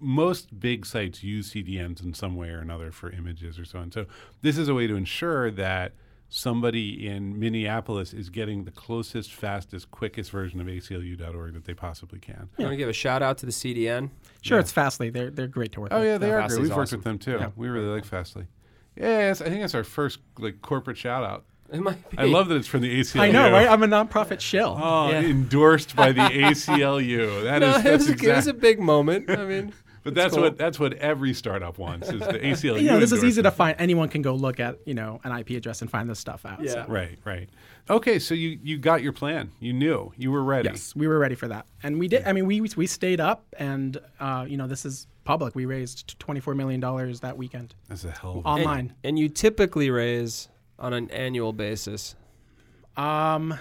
[0.00, 3.90] Most big sites use CDNs in some way or another for images or so on.
[3.92, 4.06] So
[4.42, 5.92] this is a way to ensure that
[6.30, 12.18] somebody in Minneapolis is getting the closest, fastest, quickest version of ACLU.org that they possibly
[12.18, 12.48] can.
[12.58, 14.10] You want to give a shout out to the CDN?
[14.42, 15.10] Sure, it's Fastly.
[15.10, 15.96] They're they're great to work with.
[15.96, 16.08] Oh with.
[16.08, 16.68] yeah, they are Fastly's great.
[16.68, 16.98] We've worked awesome.
[16.98, 17.38] with them too.
[17.40, 17.50] Yeah.
[17.56, 18.46] We really like Fastly.
[18.96, 21.44] Yeah, it's- I think that's our first like corporate shout out.
[21.72, 22.16] It might be.
[22.18, 23.20] I love that it's from the ACLU.
[23.20, 23.68] I know, right?
[23.68, 24.74] I'm a nonprofit shill.
[24.80, 25.20] Oh, yeah.
[25.20, 27.42] endorsed by the ACLU.
[27.42, 29.28] That No, is it, that's was, a- it was a big moment.
[29.30, 29.72] I mean,
[30.08, 30.42] But that's cool.
[30.44, 32.80] what that's what every startup wants is the ACLU.
[32.80, 33.76] you know, this is easy to find.
[33.78, 36.62] Anyone can go look at you know an IP address and find this stuff out.
[36.62, 36.72] Yeah.
[36.72, 36.84] so.
[36.88, 37.48] Right, right.
[37.90, 39.50] Okay, so you you got your plan.
[39.60, 40.68] You knew you were ready.
[40.68, 42.26] Yes, we were ready for that, and we did.
[42.26, 45.54] I mean, we we stayed up, and uh, you know, this is public.
[45.54, 48.94] We raised twenty four million dollars that weekend That's a hell of a And- online.
[49.04, 52.14] And, you typically raise on an annual basis.
[52.96, 53.54] Um,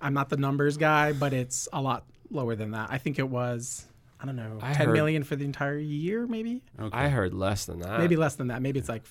[0.00, 2.88] I'm not the numbers guy, but it's a lot lower than that.
[2.90, 3.86] I think it was.
[4.22, 6.62] I don't know, I ten heard- million for the entire year, maybe.
[6.80, 6.96] Okay.
[6.96, 7.98] I heard less than that.
[7.98, 8.62] Maybe less than that.
[8.62, 9.02] Maybe it's like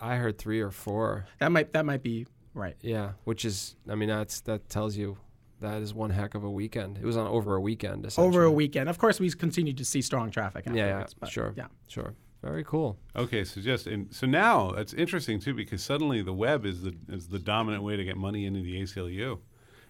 [0.00, 1.26] I heard three or four.
[1.38, 1.52] that.
[1.52, 2.76] Might that might be right.
[2.80, 5.16] Yeah, which is, I mean, that's that tells you
[5.60, 6.98] that is one heck of a weekend.
[6.98, 8.06] It was on over a weekend.
[8.18, 10.64] Over a weekend, of course, we continued to see strong traffic.
[10.66, 11.68] Yeah, yeah, but sure, Yeah.
[11.88, 12.14] sure.
[12.42, 12.98] Very cool.
[13.16, 16.94] Okay, so just and so now it's interesting too because suddenly the web is the
[17.08, 19.38] is the dominant way to get money into the ACLU.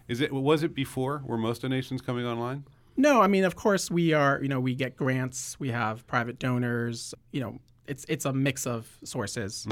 [0.07, 1.23] Is it was it before?
[1.25, 2.65] Were most donations coming online?
[2.97, 4.41] No, I mean, of course, we are.
[4.43, 5.59] You know, we get grants.
[5.59, 7.15] We have private donors.
[7.33, 9.67] You know, it's it's a mix of sources.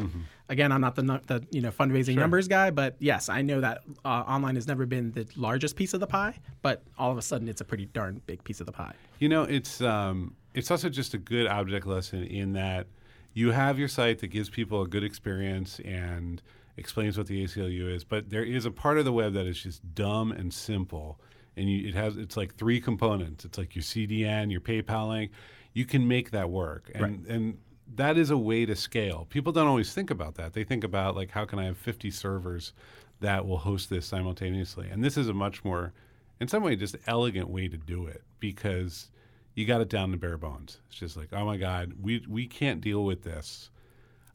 [0.48, 3.82] Again, I'm not the the you know fundraising numbers guy, but yes, I know that
[4.04, 7.22] uh, online has never been the largest piece of the pie, but all of a
[7.22, 8.94] sudden, it's a pretty darn big piece of the pie.
[9.18, 12.87] You know, it's um, it's also just a good object lesson in that
[13.35, 16.42] you have your site that gives people a good experience and
[16.76, 19.62] explains what the ACLU is, but there is a part of the web that is
[19.62, 21.18] just dumb and simple,
[21.56, 23.44] and you, it has it's like three components.
[23.44, 25.32] It's like your CDN, your PayPal link.
[25.72, 27.58] You can make that work, and and
[27.94, 29.26] that is a way to scale.
[29.30, 30.52] People don't always think about that.
[30.52, 32.72] They think about like how can I have 50 servers
[33.20, 35.92] that will host this simultaneously, and this is a much more
[36.40, 39.10] in some way just elegant way to do it because
[39.54, 40.80] you got it down to bare bones.
[40.88, 43.70] It's just like, oh my God, we we can't deal with this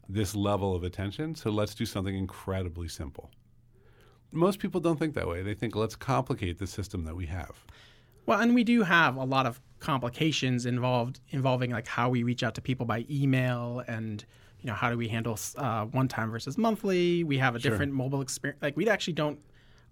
[0.08, 3.30] this level of attention, so let's do something incredibly simple.
[4.32, 5.42] Most people don't think that way.
[5.42, 7.64] They think let's complicate the system that we have.
[8.26, 12.42] Well, and we do have a lot of complications involved involving like how we reach
[12.42, 14.24] out to people by email and
[14.60, 17.24] you know how do we handle uh, one time versus monthly.
[17.24, 18.60] We have a different mobile experience.
[18.60, 19.38] Like we actually don't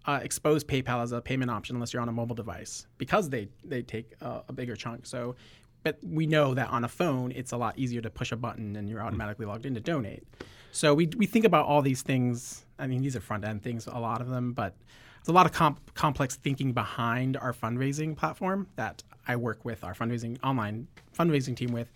[0.07, 3.49] uh, expose PayPal as a payment option unless you're on a mobile device because they
[3.65, 5.07] they take uh, a bigger chunk.
[5.07, 5.35] So,
[5.83, 8.77] but we know that on a phone it's a lot easier to push a button
[8.77, 10.25] and you're automatically logged in to donate.
[10.73, 12.66] So we we think about all these things.
[12.79, 14.75] I mean, these are front end things, a lot of them, but
[15.19, 19.83] there's a lot of comp- complex thinking behind our fundraising platform that I work with
[19.83, 21.91] our fundraising online fundraising team with.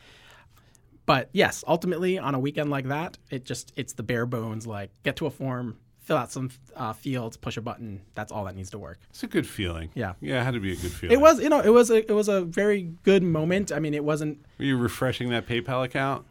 [1.06, 4.90] But yes, ultimately on a weekend like that, it just it's the bare bones like
[5.02, 8.00] get to a form, fill out some uh, fields, push a button.
[8.14, 9.00] That's all that needs to work.
[9.10, 9.90] It's a good feeling.
[9.94, 10.14] Yeah.
[10.20, 11.16] Yeah, it had to be a good feeling.
[11.16, 13.72] It was you know it was a it was a very good moment.
[13.72, 16.26] I mean, it wasn't Were you refreshing that PayPal account?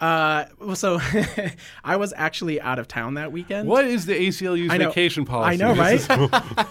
[0.00, 1.00] Uh well, so
[1.84, 3.68] I was actually out of town that weekend.
[3.68, 5.62] What is the ACLU's know- vacation policy?
[5.62, 6.00] I know, right?
[6.00, 6.68] is-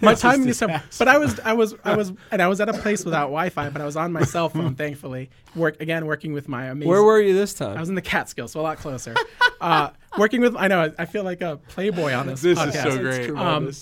[0.00, 0.80] my timing is terrible.
[0.98, 3.70] But I was, I was, I was, and I was at a place without Wi-Fi,
[3.70, 5.30] but I was on my cell phone, thankfully.
[5.54, 6.88] Work again, working with my amazing.
[6.88, 7.76] Where were you this time?
[7.76, 9.14] I was in the Catskills, so a lot closer.
[9.60, 12.42] uh, working with, I know, I feel like a playboy on this.
[12.42, 12.86] This podcast.
[12.86, 13.30] is so great.
[13.30, 13.72] Um,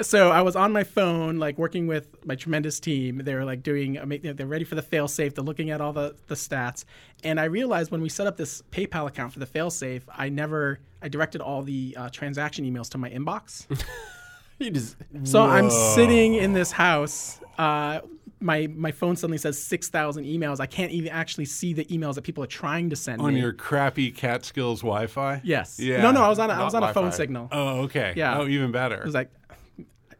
[0.00, 3.18] so I was on my phone, like working with my tremendous team.
[3.24, 5.34] They were like doing, ama- you know, they're ready for the fail safe.
[5.34, 6.84] They're looking at all the, the stats.
[7.24, 10.28] And I realized when we set up this PayPal account for the fail safe, I
[10.28, 13.66] never, I directed all the uh, transaction emails to my inbox.
[14.60, 17.40] Just, So I'm sitting in this house.
[17.56, 18.00] Uh,
[18.40, 20.60] my my phone suddenly says six thousand emails.
[20.60, 23.24] I can't even actually see the emails that people are trying to send me.
[23.26, 23.40] on me.
[23.40, 25.40] your crappy Catskills Wi-Fi.
[25.44, 25.78] yes.
[25.80, 26.02] Yeah.
[26.02, 26.22] No, no.
[26.22, 27.48] I was on a, I was on a phone signal.
[27.50, 28.12] Oh, okay.
[28.16, 28.38] Yeah.
[28.38, 28.96] Oh, even better.
[28.96, 29.30] It was like,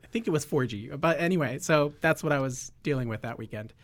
[0.08, 0.98] I think it was 4G.
[1.00, 3.74] But anyway, so that's what I was dealing with that weekend.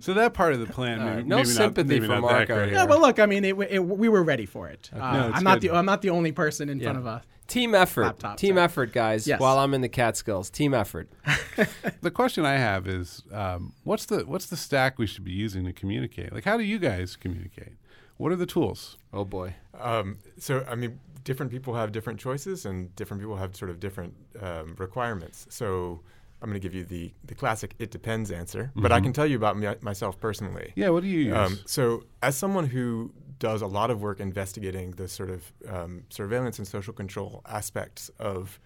[0.00, 2.20] so that part of the plan, All maybe, right, no maybe sympathy not, maybe for
[2.20, 4.90] not that Marco Yeah, but look, I mean, it, it, we were ready for it.
[4.92, 5.70] Uh, No, I'm not good.
[5.70, 7.22] the I'm not the only person in front of a.
[7.46, 8.02] team effort.
[8.04, 9.26] Laptop, team so- effort, guys.
[9.26, 9.40] Yes.
[9.40, 11.08] While I'm in the Catskills, team effort.
[12.00, 15.64] The question I have is, um, what's the what's the stack we should be using
[15.64, 16.32] to communicate?
[16.32, 17.74] Like, how do you guys communicate?
[18.16, 18.96] What are the tools?
[19.12, 19.54] Oh boy.
[19.78, 23.80] Um, so, I mean, different people have different choices, and different people have sort of
[23.80, 25.46] different um, requirements.
[25.50, 26.00] So,
[26.42, 29.26] I'm going to give you the the classic "it depends" answer, but I can tell
[29.26, 30.72] you about me, myself personally.
[30.76, 31.34] Yeah, what do you use?
[31.36, 36.04] Um, so, as someone who does a lot of work investigating the sort of um,
[36.10, 38.60] surveillance and social control aspects of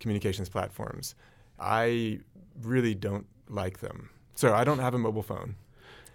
[0.00, 1.14] communications platforms,
[1.58, 2.20] I
[2.62, 4.10] really don't like them.
[4.34, 5.56] So, I don't have a mobile phone.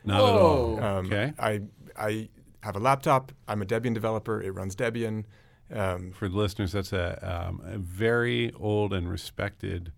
[0.03, 0.83] Not at all.
[0.83, 1.33] Um, Okay.
[1.39, 1.61] I
[1.97, 2.29] I
[2.61, 3.31] have a laptop.
[3.47, 4.41] I'm a Debian developer.
[4.41, 5.23] It runs Debian,
[5.73, 9.91] Um, For the listeners, that's a, um, a very old and respected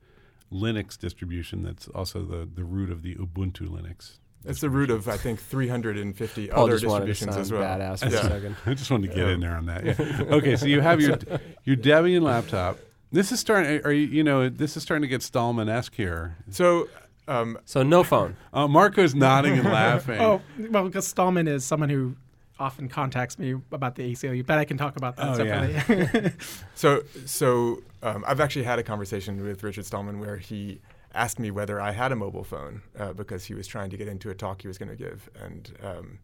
[0.51, 1.63] Linux distribution.
[1.63, 4.17] That's also the, the root of the Ubuntu Linux.
[4.45, 7.51] it's the root of I think 350 Paul other just wanted to distributions sound as
[7.51, 7.61] well.
[7.95, 8.21] badass for a Yeah.
[8.29, 8.55] second.
[8.65, 9.33] I just wanted to get Yeah.
[9.33, 9.85] in there on that.
[9.85, 9.95] Yeah.
[10.37, 11.17] okay, so you have your
[11.65, 12.79] your Debian laptop.
[13.11, 13.81] This is starting.
[13.85, 14.07] Are you?
[14.07, 16.37] You know, this is starting to get Stallman-esque here.
[16.51, 16.87] So
[17.27, 18.35] um, So no phone.
[18.53, 20.19] Uh, Marco's nodding and laughing.
[20.19, 22.15] Oh, well, because Stallman is someone who
[22.59, 25.83] often contacts me about the ACLU, but I can talk about that Oh, yeah.
[25.83, 26.31] separately.
[26.75, 30.81] So, so um, I've actually had a conversation with Richard Stallman where he
[31.13, 34.07] asked me whether I had a mobile phone uh, because he was trying to get
[34.07, 36.19] into a talk he was going to give, and um,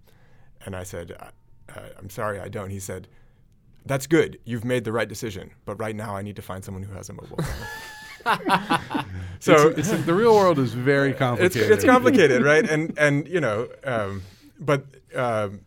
[0.66, 3.08] and I said, uh, "I'm sorry, I don't." He said,
[3.86, 4.40] "That's good.
[4.46, 7.10] You've made the right decision, but right now I need to find someone who has
[7.10, 7.68] a mobile phone."
[9.40, 11.72] so it's, it's, the real world is very it's, complicated.
[11.72, 12.68] it's complicated, right?
[12.70, 14.22] And and you know, um,
[14.60, 15.62] but um,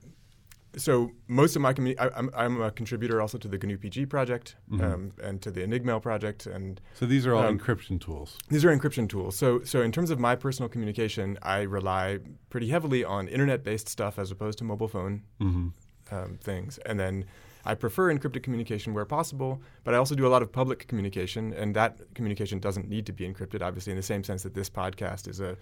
[0.77, 4.57] so most of my community, I'm, I'm a contributor also to the GNU PG project
[4.81, 8.39] um, and to the Enigmail project, and So these are all Um, encryption tools.
[8.49, 9.37] these are encryption tools.
[9.37, 12.19] So so in terms of my personal communication, I rely
[12.51, 15.69] pretty heavily on internet-based stuff as opposed to mobile phone hmm
[16.11, 17.25] um, things, and then.
[17.65, 21.53] I prefer encrypted communication where possible, but I also do a lot of public communication,
[21.53, 24.71] and that communication doesn't need to be encrypted, obviously, in the same sense that this
[24.71, 25.57] podcast is a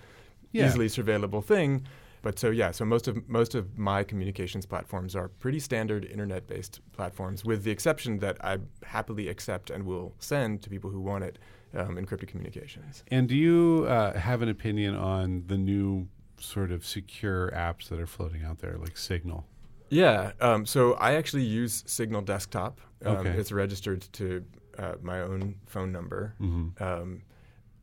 [0.52, 0.66] Yeah.
[0.66, 1.84] easily surveillable thing.
[2.22, 6.80] But so yeah, so most of most of my communications platforms are pretty standard internet-based
[6.92, 11.24] platforms, with the exception that I happily accept and will send to people who want
[11.24, 11.38] it
[11.74, 13.04] um, encrypted communications.
[13.10, 18.00] And do you uh, have an opinion on the new sort of secure apps that
[18.00, 19.46] are floating out there, like Signal?
[19.88, 20.32] Yeah.
[20.40, 22.80] Um, so I actually use Signal Desktop.
[23.04, 23.30] Um, Okay.
[23.30, 24.44] It's registered to
[24.78, 26.34] uh, my own phone number.
[26.40, 26.82] Mm-hmm.
[26.82, 27.22] Um,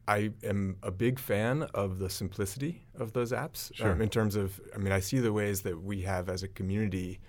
[0.08, 3.92] I am a big fan of the simplicity of those apps Sure.
[3.92, 6.48] um, in terms of, I mean, I see the ways that we have as a
[6.48, 7.20] community,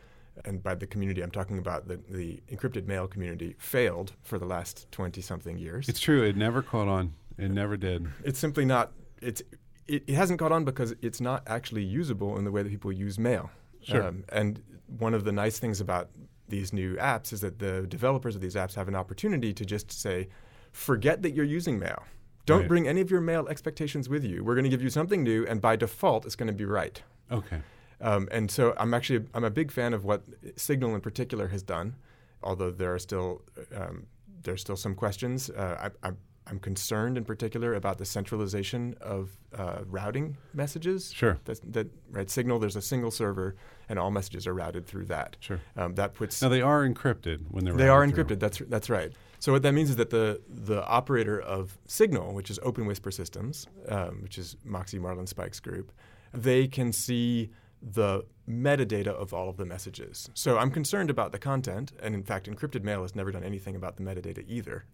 [0.45, 4.47] and by the community, I'm talking about the, the encrypted mail community, failed for the
[4.47, 5.89] last 20 something years.
[5.89, 6.23] It's true.
[6.25, 7.15] It never caught on.
[7.39, 8.09] It never did.
[8.25, 9.43] it's simply not, it's,
[9.87, 12.91] it, it hasn't caught on because it's not actually usable in the way that people
[12.93, 13.51] use mail.
[13.83, 14.03] Sure.
[14.09, 14.63] Um, and
[14.99, 16.11] one of the nice things about
[16.49, 19.93] these new apps is that the developers of these apps have an opportunity to just
[19.93, 20.29] say,
[20.73, 22.03] forget that you're using mail.
[22.47, 22.69] Don't Right.
[22.69, 24.45] bring any of your mail expectations with you.
[24.45, 27.03] We're going to give you something new, and by default, it's going to be right.
[27.31, 27.61] Okay.
[28.01, 30.23] Um, and so I'm actually I'm a big fan of what
[30.57, 31.95] Signal in particular has done,
[32.43, 33.43] although there are still
[33.75, 34.07] um,
[34.43, 35.49] there's still some questions.
[35.49, 41.11] Uh, I, I'm I'm concerned in particular about the centralization of uh, routing messages.
[41.15, 41.39] Sure.
[41.47, 43.57] That's, that right Signal there's a single server
[43.89, 45.39] and all messages are routed through that.
[45.41, 45.61] Sure.
[45.77, 48.25] Um, that puts Now they are encrypted when they're they are through.
[48.25, 48.41] encrypted.
[48.41, 49.13] That's that's right.
[49.45, 53.11] So what that means is that the the operator of Signal, which is Open Whisper
[53.11, 55.93] Systems, um, which is Moxie Marlinspike's Group,
[56.33, 57.51] they can see
[57.83, 60.31] the metadata of all of the messages.
[60.33, 63.77] So I'm concerned about the content, and in fact, encrypted mail has never done anything
[63.77, 64.87] about the metadata either,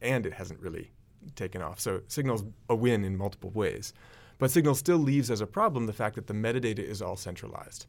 [0.00, 0.92] and it hasn't really
[1.34, 1.78] taken off.
[1.78, 3.92] So Signal's a win in multiple ways.
[4.38, 7.84] But Signal still leaves as a problem the fact that the metadata is all centralized.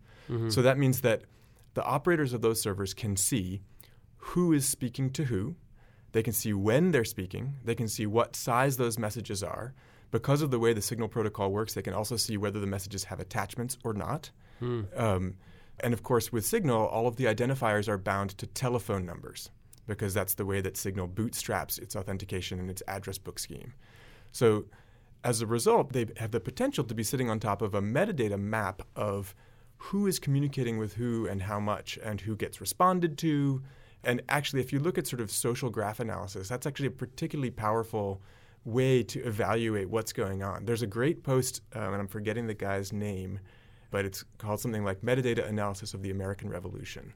[0.52, 1.22] So that means that
[1.74, 3.62] the operators of those servers can see
[4.18, 5.56] who is speaking to who.
[6.12, 7.56] They can see when they're speaking.
[7.64, 9.74] They can see what size those messages are.
[10.12, 13.06] Because of the way the Signal protocol works, they can also see whether the messages
[13.06, 14.30] have attachments or not.
[14.96, 15.36] Um,
[15.80, 19.50] and of course, with Signal, all of the identifiers are bound to telephone numbers
[19.88, 23.74] because that's the way that Signal bootstraps its authentication and its address book scheme.
[24.32, 24.66] So,
[25.24, 28.40] as a result, they have the potential to be sitting on top of a metadata
[28.40, 29.36] map of
[29.78, 33.62] who is communicating with who and how much, and who gets responded to.
[34.04, 37.52] And actually, if you look at sort of social graph analysis, that's actually a particularly
[37.52, 38.22] powerful
[38.66, 40.66] way to evaluate what's going on.
[40.66, 43.40] There's a great post, um, and I'm forgetting the guy's name,
[43.92, 47.14] but it's called something like Metadata Analysis of the American Revolution.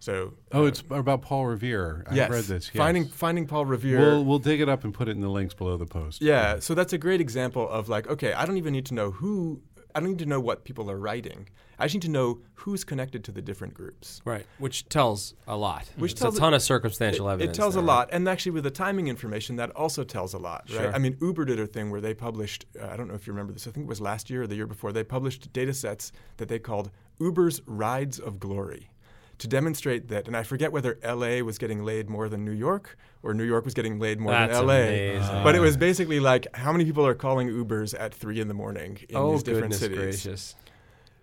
[0.00, 2.04] So, Oh, uh, it's about Paul Revere.
[2.12, 2.70] yes, I read this.
[2.72, 2.76] Yes.
[2.76, 3.98] Finding finding Paul Revere.
[4.00, 6.20] We'll we'll dig it up and put it in the links below the post.
[6.20, 9.12] Yeah, so that's a great example of like, okay, I don't even need to know
[9.12, 9.62] who,
[9.94, 11.48] I don't need to know what people are writing.
[11.78, 14.20] I just need to know who's connected to the different groups.
[14.24, 15.86] Right, which tells a lot.
[15.96, 17.56] Which It's tells a ton of circumstantial It, it evidence.
[17.56, 20.82] tells a lot, and actually with the timing information, that also tells a lot, right?
[20.82, 20.94] Sure.
[20.94, 23.32] I mean, Uber did a thing where they published, uh, I don't know if you
[23.32, 25.74] remember this, I think it was last year or the year before, they published data
[25.74, 28.90] sets that they called Uber's Rides of Glory
[29.38, 32.96] to demonstrate that, and I forget whether LA was getting laid more than New York
[33.22, 34.74] or New York was getting laid more That's than LA.
[34.74, 35.42] amazing.
[35.42, 38.54] But it was basically like how many people are calling Ubers at three in the
[38.54, 39.98] morning in oh these different goodness cities.
[39.98, 40.54] gracious!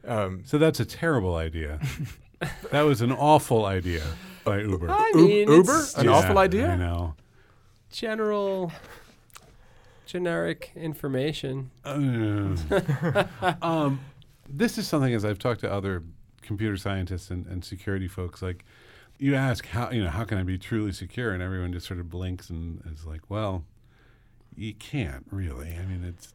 [0.07, 1.79] Um, So that's a terrible idea.
[2.71, 4.03] that was an awful idea
[4.43, 4.89] by Uber.
[4.89, 5.83] I U- mean, Uber?
[5.97, 6.69] An Yeah, awful idea?
[6.71, 7.15] I know.
[7.91, 8.71] general,
[10.05, 11.71] generic information.
[11.85, 13.25] Uh,
[13.61, 13.99] um,
[14.49, 16.03] this is something as I've talked to other
[16.41, 18.65] computer scientists and, and security folks like
[19.19, 21.99] you ask how you know how can I be truly secure, and everyone just sort
[21.99, 23.63] of blinks and is like, well,
[24.55, 25.75] you can't really.
[25.77, 26.33] I mean, it's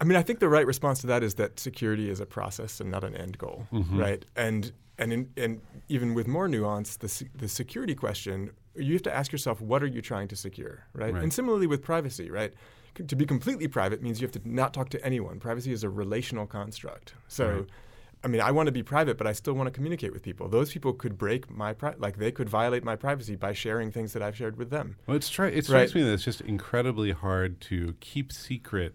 [0.00, 2.80] I mean, I think the right response to that is that security is a process
[2.80, 3.98] and not an end goal, Mhm.
[3.98, 4.24] right?
[4.36, 9.14] And and in, and even with more nuance, the the security question, you have to
[9.14, 11.12] ask yourself, what are you trying to secure, right?
[11.14, 11.22] Right.
[11.22, 12.52] And similarly with privacy, right?
[12.96, 15.40] C- To be completely private means you have to not talk to anyone.
[15.40, 17.14] Privacy is a relational construct.
[17.28, 17.48] So.
[17.48, 17.66] Right.
[18.22, 20.48] I mean, I want to be private, but I still want to communicate with people.
[20.48, 24.14] Those people could break my pri- like they could violate my privacy by sharing things
[24.14, 24.96] that I've shared with them.
[25.06, 26.00] well, it's try, it strikes Right.
[26.00, 28.94] me that it's just incredibly hard to keep secret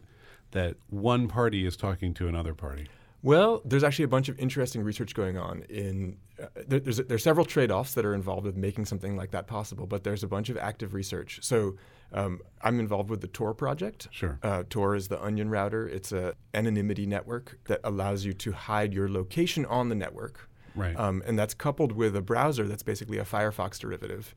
[0.51, 2.87] that one party is talking to another party.
[3.21, 5.63] Well, there's actually a bunch of interesting research going on.
[5.63, 9.45] In uh, there, there's there's several trade-offs that are involved with making something like that
[9.45, 11.39] possible, but there's a bunch of active research.
[11.41, 11.75] So
[12.13, 14.07] um, I'm involved with the Tor project.
[14.11, 14.39] Sure.
[14.41, 15.85] Uh, Tor is the onion router.
[15.87, 20.97] It's a anonymity network that allows you to hide your location on the network, Right.
[20.97, 24.33] um, and that's coupled with a browser that's basically a Firefox derivative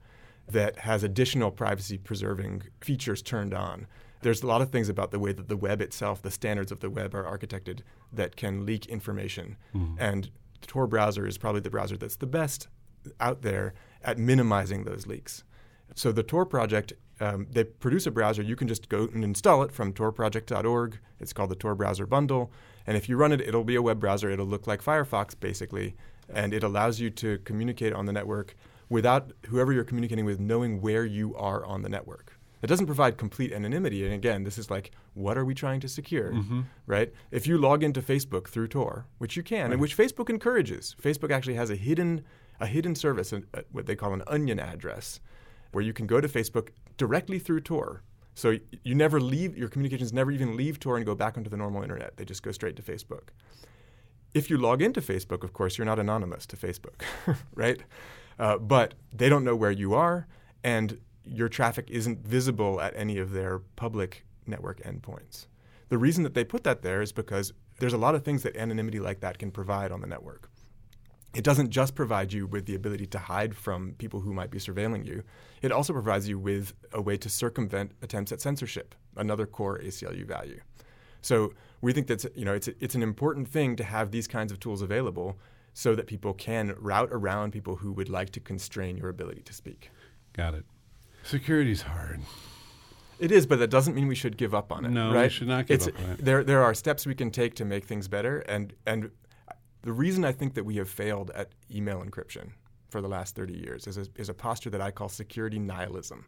[0.48, 3.86] that has additional privacy-preserving features turned on.
[4.22, 6.80] There's a lot of things about the way that the web itself, the standards of
[6.80, 7.80] the web, are architected
[8.12, 9.56] that can leak information.
[9.98, 12.68] And the Tor browser is probably the browser that's the best
[13.18, 15.42] out there at minimizing those leaks.
[15.94, 18.42] So the Tor project, um, they produce a browser.
[18.42, 20.98] You can just go and install it from torproject.org.
[21.20, 22.50] It's called the Tor Browser Bundle.
[22.86, 24.30] And if you run it, it'll be a web browser.
[24.30, 25.94] It'll look like Firefox, basically.
[26.32, 28.54] And it allows you to communicate on the network
[28.88, 32.38] without whoever you're communicating with knowing where you are on the network.
[32.62, 34.04] It doesn't provide complete anonymity.
[34.04, 36.32] And again, this is like, what are we trying to secure,
[36.86, 37.12] right?
[37.32, 41.30] If you log into Facebook through Tor, which you can, and which Facebook encourages, Facebook
[41.32, 42.24] actually has a hidden
[42.60, 45.18] a hidden service, a, a- what they call an onion address,
[45.72, 48.02] where you can go to Facebook directly through Tor.
[48.34, 51.56] So you never leave your communications never even leave Tor and go back onto the
[51.56, 52.16] normal internet.
[52.16, 53.30] They just go straight to Facebook.
[54.32, 57.02] If you log into Facebook, of course, you're not anonymous to Facebook,
[57.54, 57.82] right?
[58.38, 60.26] Uh, but they don't know where you are,
[60.64, 65.46] and your traffic isn't visible at any of their public network endpoints.
[65.88, 68.56] The reason that they put that there is because there's a lot of things that
[68.56, 70.50] anonymity like that can provide on the network.
[71.34, 74.58] It doesn't just provide you with the ability to hide from people who might be
[74.58, 75.22] surveilling you.
[75.62, 80.26] It also provides you with a way to circumvent attempts at censorship, another core ACLU
[80.26, 80.60] value.
[81.22, 84.52] So we think that's you know it's it's an important thing to have these kinds
[84.52, 85.38] of tools available
[85.72, 89.54] so that people can route around people who would like to constrain your ability to
[89.54, 89.90] speak.
[90.34, 90.64] Got it.
[91.22, 92.20] Security's hard.
[93.18, 94.90] It is, but that doesn't mean we should give up on it.
[94.90, 96.24] No, we should not give It's- up on it.
[96.24, 99.10] There, there are steps we can take to make things better, and and
[99.82, 102.50] the reason I think that we have failed at email encryption
[102.88, 106.26] for the last 30 years is a, is a posture that I call security nihilism.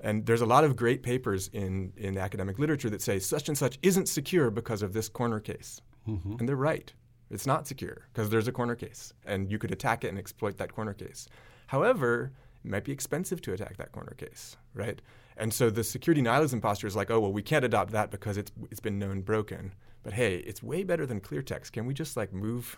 [0.00, 3.56] And there's a lot of great papers in, in academic literature that say such and
[3.56, 5.80] such isn't secure because of this corner case.
[6.08, 6.36] Mm-hmm.
[6.38, 6.92] And they're right.
[7.30, 10.58] It's not secure because there's a corner case, and you could attack it and exploit
[10.58, 11.28] that corner case.
[11.68, 12.32] However,
[12.64, 15.00] it might be expensive to attack that corner case, right?
[15.36, 18.36] And so the security nihilism posture is like, oh well, we can't adopt that because
[18.36, 19.74] it's it's been known broken.
[20.02, 21.72] But hey, it's way better than clear text.
[21.72, 22.76] Can we just like move,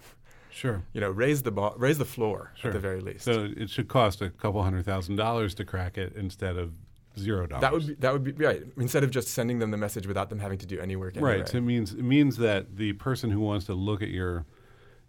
[0.50, 0.82] Sure.
[0.92, 2.70] you know, raise the ball, raise the floor Sure.
[2.70, 3.24] at the very least?
[3.24, 6.72] So it should cost a couple hundred thousand dollars to crack it instead of
[7.18, 7.62] zero dollars.
[7.62, 8.62] that would be that would be right.
[8.78, 11.16] Instead of just sending them the message without them having to do any work.
[11.16, 11.38] Anyway.
[11.38, 11.48] right.
[11.48, 14.44] So it means it means that the person who wants to look at your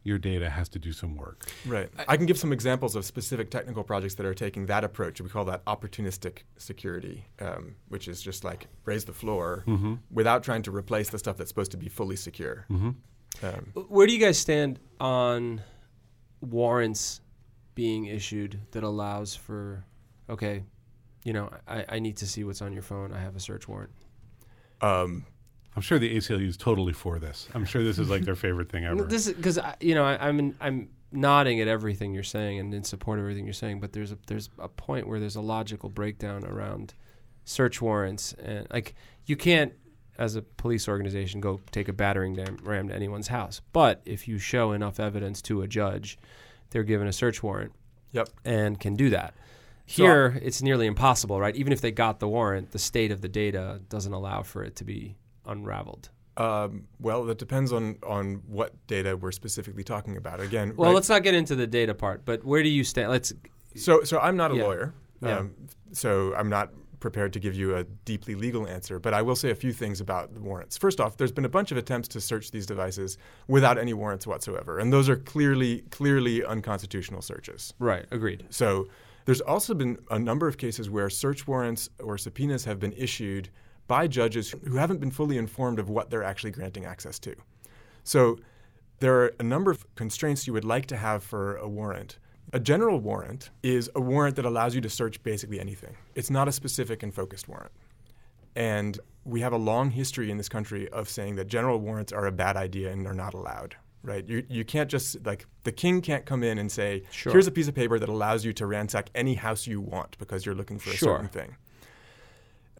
[0.06, 1.46] your data has to do some work.
[1.66, 1.90] Right.
[2.08, 5.20] I, can give some examples of specific technical projects that are taking that approach.
[5.20, 9.96] We call that opportunistic security, um, which is just like raise the floor Mm-hmm.
[10.12, 12.66] without trying to replace the stuff that's supposed to be fully secure.
[12.72, 12.92] Mm-hmm.
[13.44, 15.62] Um, Where do you guys stand on
[16.40, 17.22] warrants
[17.74, 19.84] being issued that allows for,
[20.30, 20.64] okay,
[21.24, 23.12] you know, I, I need to see what's on your phone.
[23.12, 23.92] I have a search warrant.
[24.82, 25.26] um,
[25.76, 27.48] I'm sure the ACLU is totally for this.
[27.54, 29.04] I'm sure this is like their favorite thing ever.
[29.04, 32.74] This is because you know I, I'm in, I'm nodding at everything you're saying and
[32.74, 35.42] in support of everything you're saying, but there's a there's a point where there's a
[35.42, 36.94] logical breakdown around
[37.44, 38.96] search warrants and like
[39.26, 39.74] you can't
[40.18, 44.28] as a police organization go take a battering ram, ram to anyone's house, but if
[44.30, 46.18] you show enough evidence to a judge,
[46.70, 47.74] they're given a search warrant
[48.14, 48.30] Yep.
[48.46, 49.34] and can do that.
[49.88, 51.54] So- Here, it's nearly impossible, right?
[51.58, 54.78] Even if they got the warrant, the state of the data doesn't allow for it
[54.78, 55.18] to be
[55.48, 56.10] unraveled.
[56.38, 60.42] Um, well, that depends on, on what data we're specifically talking about.
[60.42, 60.96] Again, Well, right?
[60.96, 63.10] let's not get into the data part, but where do you stand?
[63.10, 63.32] Let's
[63.76, 64.64] So, so I'm not a Yeah.
[64.64, 65.38] lawyer, Yeah.
[65.40, 65.54] um,
[65.94, 69.00] so I'm not prepared to give you a deeply legal answer.
[69.00, 70.76] But I will say a few things about the warrants.
[70.78, 73.18] First off, there's been a bunch of attempts to search these devices
[73.48, 77.74] without any warrants whatsoever, and those are clearly, clearly unconstitutional searches.
[77.80, 78.06] right.
[78.12, 78.46] Agreed.
[78.50, 78.88] So,
[79.26, 83.50] there's also been a number of cases where search warrants or subpoenas have been issued
[83.88, 87.36] by judges who haven't been fully informed of what they're actually granting access to.
[88.04, 88.38] So
[89.00, 92.18] there are a number of constraints you would like to have for a warrant,
[92.54, 95.98] A general warrant is a warrant that allows you to search basically anything.
[96.14, 97.72] It's not a specific and focused warrant.
[98.56, 102.28] And we have a long history in this country of saying that general warrants are
[102.28, 103.76] a bad idea and are not allowed.
[104.04, 104.26] Right?
[104.30, 107.32] You, you can't just, like, the king can't come in and say, Sure.
[107.34, 110.46] here's a piece of paper that allows you to ransack any house you want because
[110.46, 111.16] you're looking for a Sure.
[111.16, 111.56] certain thing.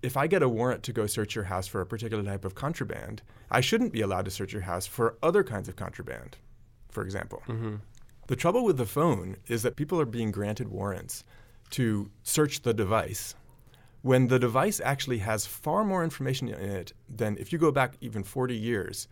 [0.06, 2.54] If I get a warrant to go search your house for a particular type of
[2.54, 6.38] contraband, I shouldn't be allowed to search your house for other kinds of contraband,
[6.90, 7.42] for example.
[7.48, 7.78] Mm-hmm.
[8.28, 11.24] The trouble with the phone is that people are being granted warrants
[11.72, 13.34] to search the device
[14.04, 17.98] when the device actually has far more information in it than if you go back
[18.00, 19.08] even 40 years.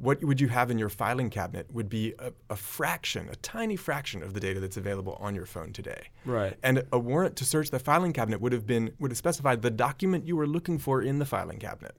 [0.00, 3.76] What would you have in your filing cabinet would be a, a fraction, a tiny
[3.76, 6.08] fraction of the data that's available on your phone today.
[6.24, 6.56] Right.
[6.62, 9.70] And a warrant to search the filing cabinet would have been would have specified the
[9.70, 11.94] document you were looking for in the filing cabinet.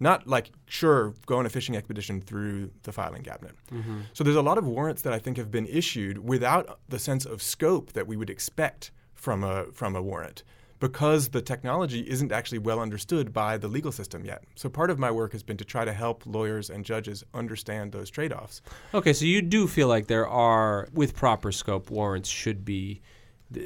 [0.00, 3.54] Not like, sure, go on a fishing expedition through the filing cabinet.
[3.72, 4.00] Mm-hmm.
[4.12, 7.24] So there's a lot of warrants that I think have been issued without the sense
[7.24, 10.44] of scope that we would expect from a from a warrant
[10.80, 14.44] because the technology isn't actually well understood by the legal system yet.
[14.54, 17.92] So part of my work has been to try to help lawyers and judges understand
[17.92, 18.62] those trade-offs.
[18.94, 23.00] Okay, so you do feel like there are, with proper scope, warrants should be,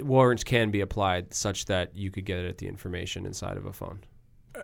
[0.00, 3.72] warrants can be applied such that you could get at the information inside of a
[3.72, 4.00] phone.
[4.54, 4.60] Uh,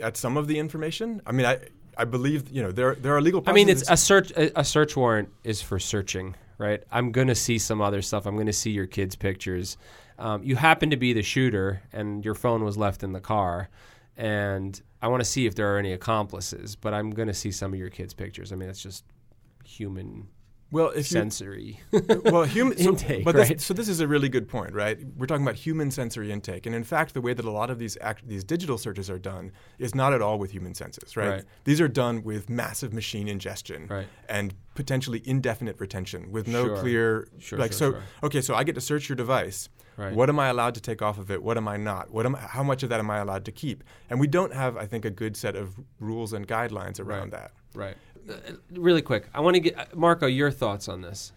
[0.00, 1.58] at some of the information, I mean, I
[1.96, 3.42] I believe you know there there are legal.
[3.46, 4.30] I mean, it's a search.
[4.32, 6.82] A, a search warrant is for searching, right?
[6.90, 8.26] I'm gonna see some other stuff.
[8.26, 9.76] I'm gonna see your kids' pictures.
[10.22, 13.68] Um, you happen to be the shooter, and your phone was left in the car,
[14.16, 16.76] and I want to see if there are any accomplices.
[16.76, 18.52] But I'm gonna see some of your kids' pictures.
[18.52, 19.04] I mean, it's just
[19.64, 20.28] human
[20.70, 21.80] well if you sensory.
[22.24, 23.60] well, human so, Intake, but this, right?
[23.60, 24.96] so this is a really good point, right?
[25.16, 27.80] We're talking about human sensory intake, and in fact, the way that a lot of
[27.80, 29.50] these act, these digital searches are done
[29.80, 31.28] is not at all with human senses, right?
[31.28, 31.44] Right.
[31.64, 34.06] These are done with massive machine ingestion Right.
[34.28, 36.76] and potentially indefinite retention with no Sure.
[36.78, 37.90] clear Sure, like sure, so.
[37.92, 38.02] sure.
[38.22, 39.68] Okay, so I get to search your device.
[39.96, 40.14] Right.
[40.14, 41.42] What am I allowed to take off of it?
[41.42, 42.10] What am I not?
[42.10, 43.84] What am how much of that am I allowed to keep?
[44.08, 47.52] And we don't have, I think, a good set of rules and guidelines around that.
[47.74, 47.96] right.
[48.28, 48.34] Uh,
[48.70, 51.32] really quick, I want to get Marco your thoughts on this.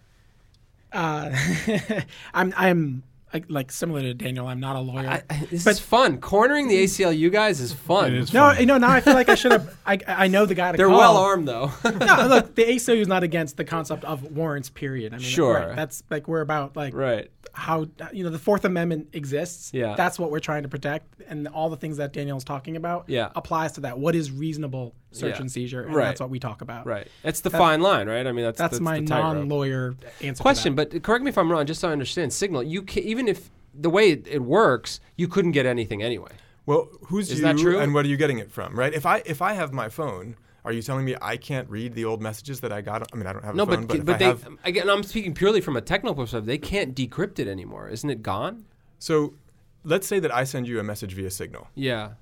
[0.94, 1.36] Uh,
[2.34, 3.04] I'm I'm
[3.36, 4.48] like, like similar to Daniel.
[4.48, 5.08] I'm not a lawyer.
[5.08, 6.20] I, I- this But- is fun.
[6.20, 8.14] Cornering the ACLU guys is fun.
[8.14, 8.60] It is no, fun.
[8.60, 9.78] you know now I feel like I should have.
[9.86, 10.98] I I know the guy to They're call.
[10.98, 11.72] well armed though.
[11.84, 14.70] no, look, the ACLU is not against the concept of warrants.
[14.70, 15.14] Period.
[15.14, 15.54] I mean, Sure.
[15.68, 17.30] right, that's like we're about like right.
[17.54, 19.72] how you know the Fourth Amendment exists.
[19.74, 19.96] Yeah.
[19.96, 23.06] that's what we're trying to protect, and all the things that Daniel's talking about.
[23.08, 23.30] Yeah.
[23.36, 24.00] applies to that.
[24.00, 25.42] What is reasonable search Yeah.
[25.42, 25.82] and seizure?
[25.84, 26.06] And Right.
[26.06, 26.86] that's what we talk about.
[26.86, 27.08] Right.
[27.24, 28.26] That's the fine line, right?
[28.28, 29.36] I mean, that's That's, my the tightrope.
[29.36, 30.38] non-lawyer answer.
[30.38, 30.76] to question.
[30.76, 30.92] that.
[30.92, 31.66] But correct me if I'm wrong.
[31.66, 32.64] Just so I understand, Signal.
[32.64, 36.32] You can, even if the way it, it works, you couldn't get anything anyway.
[36.66, 37.80] Well, who's Is you that true?
[37.80, 38.94] and what are you getting it from, right?
[38.94, 42.06] If I if I have my phone, are you telling me I can't read the
[42.06, 43.08] old messages that I got?
[43.14, 44.48] I mean, I don't have a No, phone, but but, but, if they I have,
[44.64, 44.90] again.
[44.90, 46.48] I'm speaking purely from a technical perspective.
[46.48, 47.88] They can't decrypt it anymore.
[47.90, 48.66] Isn't it gone?
[48.98, 49.36] so
[49.84, 51.68] let's say that I send you a message via Signal.
[51.76, 52.14] Yeah.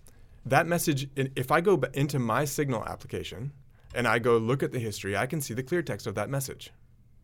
[0.45, 3.51] That message, if I go into my Signal application
[3.95, 6.29] and I go look at the history, I can see the clear text of that
[6.29, 6.71] message.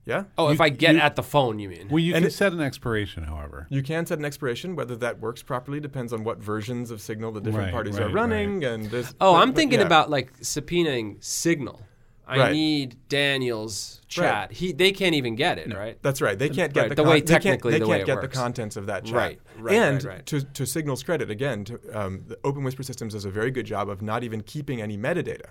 [0.06, 0.24] Yeah.
[0.38, 1.88] Oh, if I get you- at the phone, you mean?
[1.90, 3.68] Well, you And can it- set an expiration, however.
[3.70, 4.76] You can set an expiration.
[4.76, 8.10] Whether that works properly depends on what versions of Signal the different Right, parties right,
[8.10, 8.64] are running.
[8.64, 9.86] And there's, oh, but- I'm but thinking yeah.
[9.86, 11.86] about like subpoenaing Signal.
[12.30, 12.52] I Right.
[12.54, 14.52] need Daniel's chat.
[14.52, 15.98] He they can't even get it, right?
[16.04, 16.38] That's right.
[16.38, 18.16] They can't get Right, the, the con- way they can't- technically they the can't, get
[18.18, 18.28] works.
[18.28, 19.16] the contents of that chat.
[19.16, 20.26] Right, right, and right, right.
[20.28, 23.66] To, to Signal's credit, again, to, um, the Open Whisper Systems does a very good
[23.66, 25.50] job of not even keeping any metadata.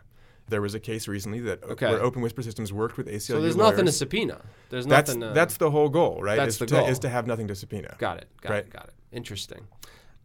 [0.48, 1.90] There was a case recently that Okay.
[1.90, 4.40] where Open Whisper Systems worked with ACLU So there's nothing to subpoena.
[4.70, 5.20] There's That's nothing.
[5.20, 6.36] To, that's the whole goal, right?
[6.36, 6.86] That's is the to, goal.
[6.88, 7.96] is to have nothing to subpoena.
[7.98, 8.28] Got it.
[8.40, 8.64] Got Right.
[8.64, 8.70] it.
[8.70, 8.94] Got it.
[9.12, 9.66] Interesting.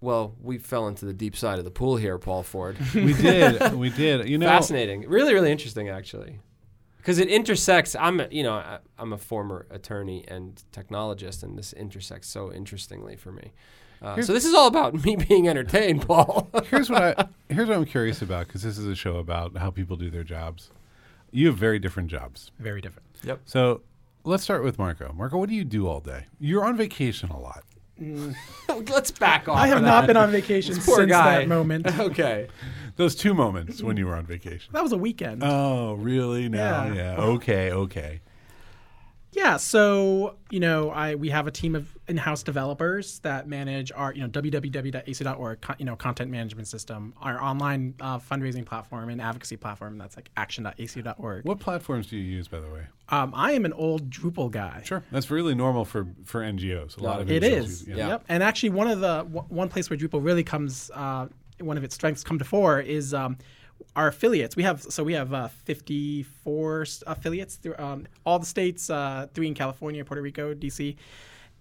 [0.04, 2.76] Well, we fell into the deep side of the pool here, Paul Ford.
[2.94, 3.74] we did.
[3.74, 4.28] We did.
[4.28, 5.08] You know, Fascinating.
[5.08, 6.40] Really, really interesting, actually.
[6.98, 7.96] Because it intersects.
[7.96, 12.52] I'm, a, you know, I- I'm a former attorney and technologist, and this intersects so
[12.52, 13.54] interestingly for me.
[14.02, 16.50] Uh, so this is all about me being entertained, Paul.
[16.66, 19.72] here's what I here's what I'm curious about because this is a show about how
[19.72, 20.70] people do their jobs.
[21.32, 22.52] You have very different jobs.
[22.60, 23.08] very different.
[23.24, 23.40] Yep.
[23.46, 23.82] So
[24.26, 25.14] let's start with Marco.
[25.16, 26.26] Marco, what do you do all day?
[26.42, 27.64] You're on vacation a lot.
[28.00, 29.58] Let's back off.
[29.58, 30.08] I have of not that.
[30.08, 31.40] been on vacation poor since guy.
[31.40, 31.88] that moment.
[32.00, 32.48] okay.
[32.96, 34.72] Those two moments when you were on vacation.
[34.74, 35.44] That was a weekend.
[35.44, 36.50] Oh, really?
[36.50, 36.94] No, Yeah.
[36.94, 37.16] yeah.
[37.18, 38.22] Okay, okay.
[39.34, 44.14] Yeah, so you know, I we have a team of in-house developers that manage our
[44.14, 49.20] you know www.ac.org con- you know content management system, our online uh, fundraising platform and
[49.22, 51.46] advocacy platform that's like action.ac.org.
[51.46, 52.84] What platforms do you use, by the way?
[53.10, 54.82] Um, I am an old Drupal guy.
[54.86, 56.98] Sure, that's really normal for for NGOs.
[56.98, 57.82] A lot of It is.
[57.88, 58.08] use- Yeah.
[58.10, 58.26] Yep.
[58.30, 61.28] And actually, one of the w- one place where Drupal really comes, uh,
[61.60, 63.38] one of its strengths come to fore is um,
[63.96, 64.56] our affiliates.
[64.56, 69.28] We have so we have uh, 54 s- affiliates through um, all the states, uh,
[69.34, 70.96] three in California, Puerto Rico, DC.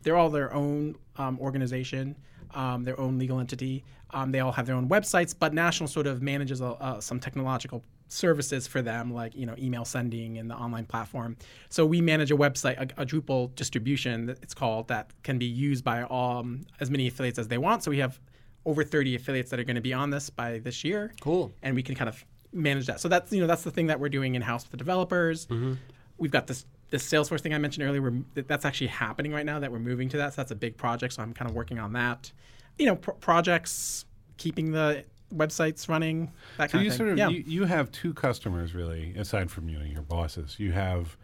[0.02, 2.16] they're all their own um, organization,
[2.54, 3.84] um, their own legal entity.
[4.10, 7.18] Um, they all have their own websites, but National sort of manages uh, uh, some
[7.18, 11.36] technological services for them, like you know email sending and the online platform.
[11.70, 15.82] So we manage a website, a, a Drupal distribution, it's called, that can be used
[15.84, 17.82] by um, as many affiliates as they want.
[17.84, 18.20] So we have
[18.64, 21.12] over 30 affiliates that are going to be on this by this year.
[21.20, 21.52] Cool.
[21.62, 23.00] And we can kind of manage that.
[23.00, 25.46] So that's you know that's the thing that we're doing in house with the developers.
[25.46, 25.74] Mm-hmm.
[26.18, 28.02] We've got this this Salesforce thing I mentioned earlier.
[28.02, 29.58] We're, that's actually happening right now.
[29.58, 30.34] That we're moving to that.
[30.34, 31.14] So that's a big project.
[31.14, 32.30] So I'm kind of working on that.
[32.78, 34.04] You know, pro- projects,
[34.36, 35.04] keeping the
[35.34, 36.30] websites running.
[36.58, 37.06] That So kind you of thing.
[37.06, 37.28] sort of yeah.
[37.28, 40.56] you, you have two customers really, aside from you and your bosses.
[40.58, 41.16] You have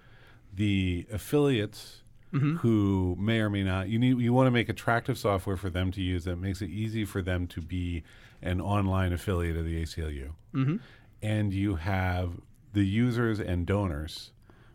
[0.55, 2.56] the affiliates Mm-hmm.
[2.56, 3.88] who may or may not.
[3.88, 6.68] You need you want to make attractive software for them to use that makes it
[6.68, 8.02] easy for them to be
[8.42, 10.32] an online affiliate of the ACLU.
[10.54, 10.76] Mm-hmm.
[11.22, 12.32] And you have
[12.74, 14.32] the users and donors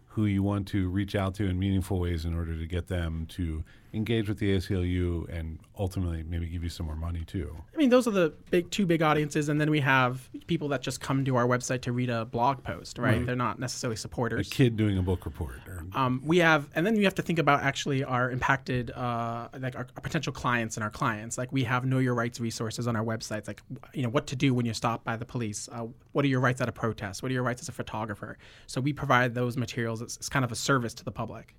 [0.08, 3.26] who you want to reach out to in meaningful ways in order to get them
[3.30, 3.64] to
[3.94, 7.56] engage with the ACLU and ultimately maybe give you some more money too.
[7.74, 10.82] I mean, those are the big two big audiences, and then we have people that
[10.82, 12.98] just come to our website to read a blog post.
[12.98, 13.18] Right?
[13.18, 13.26] Right.
[13.26, 14.48] They're not necessarily supporters.
[14.48, 15.62] A kid doing a book report.
[15.68, 19.50] Or, Um, we have, and then you have to think about actually our impacted, uh,
[19.60, 21.38] like our, our potential clients and our clients.
[21.38, 23.62] Like we have know your rights resources on our websites, like
[23.94, 25.70] you know what to do when you're stopped by the police.
[25.72, 27.22] Uh, what are your rights at a protest?
[27.22, 28.38] What are your rights as a photographer?
[28.68, 30.02] So we provide those materials.
[30.02, 31.56] It's, it's kind of a service to the public.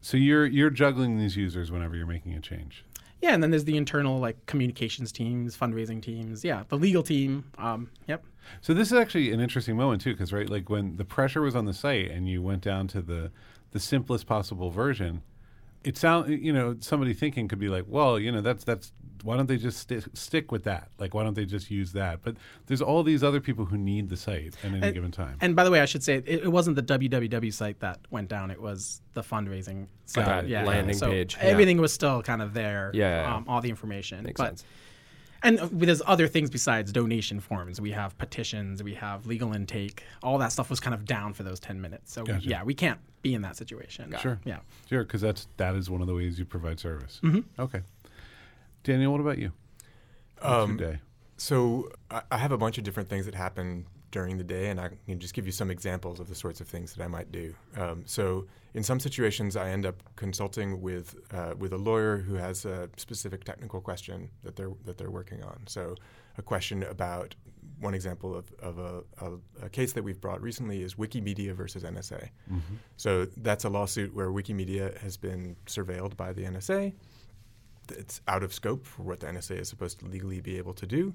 [0.00, 2.84] So you're you're juggling these users whenever you're making a change.
[3.20, 6.42] Yeah, and then there's the internal like communications teams, fundraising teams.
[6.44, 7.44] Yeah, the legal team.
[7.58, 8.24] Um, yep.
[8.62, 11.54] So this is actually an interesting moment too, because right, like when the pressure was
[11.54, 13.30] on the site and you went down to the
[13.72, 15.22] the simplest possible version,
[15.84, 19.36] it sounds you know somebody thinking could be like, well, you know that's that's why
[19.36, 20.88] don't they just sti stick with that?
[20.98, 22.20] Like why don't they just use that?
[22.22, 25.36] But there's all these other people who need the site at any And- given time.
[25.40, 28.28] And by the way, I should say it, it wasn't the www site that went
[28.28, 28.50] down.
[28.50, 30.26] It was the fundraising site.
[30.26, 30.66] Got it.
[30.66, 31.48] Landing so page, yeah.
[31.48, 32.90] Everything was still kind of there.
[32.94, 33.36] Yeah, yeah, yeah.
[33.36, 34.24] Um, all the information.
[34.24, 34.64] Makes but, sense.
[35.42, 37.80] And uh, there's other things besides donation forms.
[37.80, 38.82] We have petitions.
[38.82, 40.02] We have legal intake.
[40.22, 42.12] All that stuff was kind of down for those 10 minutes.
[42.12, 42.46] So Gotcha.
[42.48, 44.14] yeah, we can't be in that situation.
[44.20, 44.38] Sure.
[44.44, 44.58] Yeah.
[44.88, 47.20] Sure, because that's that is one of the ways you provide service.
[47.22, 47.60] Mm-hmm.
[47.60, 47.80] Okay,
[48.84, 49.52] Daniel, what about you?
[50.40, 50.98] What's Um, your day?
[51.36, 54.80] So I, I have a bunch of different things that happen during the day, and
[54.80, 57.30] I can just give you some examples of the sorts of things that I might
[57.30, 57.54] do.
[57.76, 62.34] Um, so in some situations, I end up consulting with uh, with a lawyer who
[62.34, 65.60] has a specific technical question that they're that they're working on.
[65.66, 65.94] So
[66.38, 67.34] a question about
[67.80, 71.82] one example of, of a, a, a case that we've brought recently is Wikimedia versus
[71.82, 72.28] NSA.
[72.96, 76.92] So that's a lawsuit where Wikimedia has been surveilled by the NSA
[77.90, 80.86] it's out of scope for what the NSA is supposed to legally be able to
[80.86, 81.14] do.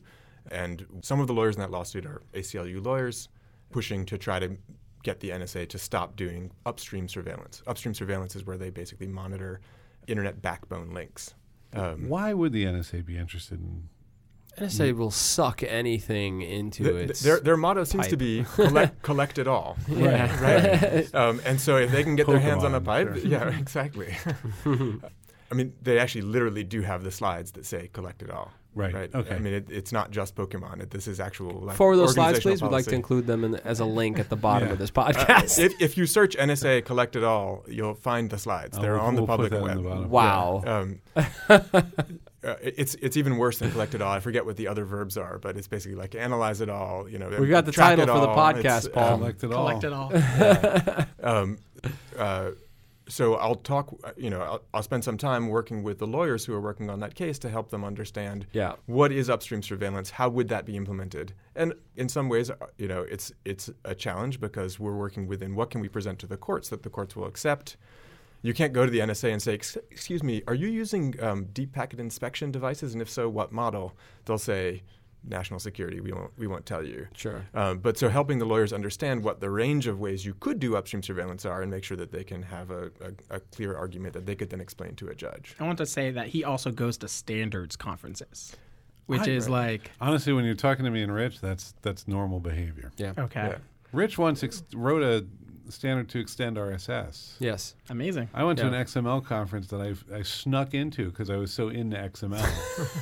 [0.51, 3.29] And some of the lawyers in that lawsuit are ACLU lawyers
[3.71, 4.57] pushing to try to
[5.03, 7.61] get the NSA to stop doing upstream surveillance.
[7.67, 9.61] Upstream surveillance is where they basically monitor
[10.07, 11.33] internet backbone links.
[11.73, 13.89] Um, Why would the NSA be interested in?
[14.57, 17.21] NSA will suck anything into th- its.
[17.21, 19.75] their, their motto seems to be collect, collect it all.
[19.89, 20.41] Yeah.
[20.41, 21.13] right.
[21.13, 23.17] Um, and so if they can get their hands on a pipe, sure.
[23.17, 24.15] yeah, exactly.
[25.51, 28.93] I mean, they actually literally do have the slides that say "collect it all." Right,
[28.93, 29.15] Right.
[29.15, 29.35] okay.
[29.35, 30.81] I mean, it, it's not just Pokemon.
[30.81, 31.61] It, this is actual.
[31.61, 32.61] Like, Forward those slides, organizational please.
[32.63, 34.73] We'd like to include them in, as a link at the bottom Yeah.
[34.73, 35.59] of this Uh, podcast.
[35.59, 38.77] if, if you search NSA collect it all, you'll find the slides.
[38.77, 39.77] Oh, They're we'll- on the we'll public web.
[39.77, 40.09] the bottom.
[40.09, 40.63] wow.
[40.67, 40.99] Um,
[41.49, 44.11] uh, it's it's even worse than collect it all.
[44.11, 47.09] I forget what the other verbs are, but it's basically like analyze it all.
[47.09, 49.13] You know, We got the title it for the podcast, It's, Paul.
[49.13, 49.69] um, Collect it all.
[49.69, 51.31] Collect it all.
[51.37, 51.57] um,
[52.17, 52.51] uh,
[53.07, 53.95] so I'll talk.
[54.17, 56.99] You know, I'll, I'll spend some time working with the lawyers who are working on
[57.01, 58.73] that case to help them understand Yeah.
[58.87, 62.87] what is upstream surveillance, how would that be implemented, and in some ways, uh, you
[62.87, 66.37] know, it's it's a challenge because we're working within what can we present to the
[66.37, 67.77] courts that the courts will accept.
[68.41, 71.71] You can't go to the NSA and say, "Excuse me, are you using um, deep
[71.71, 72.93] packet inspection devices?
[72.93, 73.93] And if so, what model?"
[74.25, 74.83] They'll say,
[75.27, 75.99] "National security.
[75.99, 76.31] We won't.
[76.37, 77.45] We won't tell you." Sure.
[77.53, 80.75] Um, but so helping the lawyers understand what the range of ways you could do
[80.75, 82.91] upstream surveillance are and make sure that they can have a,
[83.29, 85.55] a, a clear argument that they could then explain to a judge.
[85.59, 88.55] I want to say that he also goes to standards conferences,
[89.07, 89.71] which Right, is right.
[89.81, 92.91] like Honestly, when you're talking to me and Rich, that's that's normal behavior.
[92.97, 93.13] Yeah.
[93.17, 93.57] okay, Yeah.
[93.91, 95.25] Rich once ex- wrote a
[95.69, 97.35] standard to extend RSS.
[97.39, 97.75] Yes.
[97.89, 98.29] amazing.
[98.33, 98.69] I went Yeah.
[98.69, 102.45] to an XML conference that I, I snuck into because I was so into XML.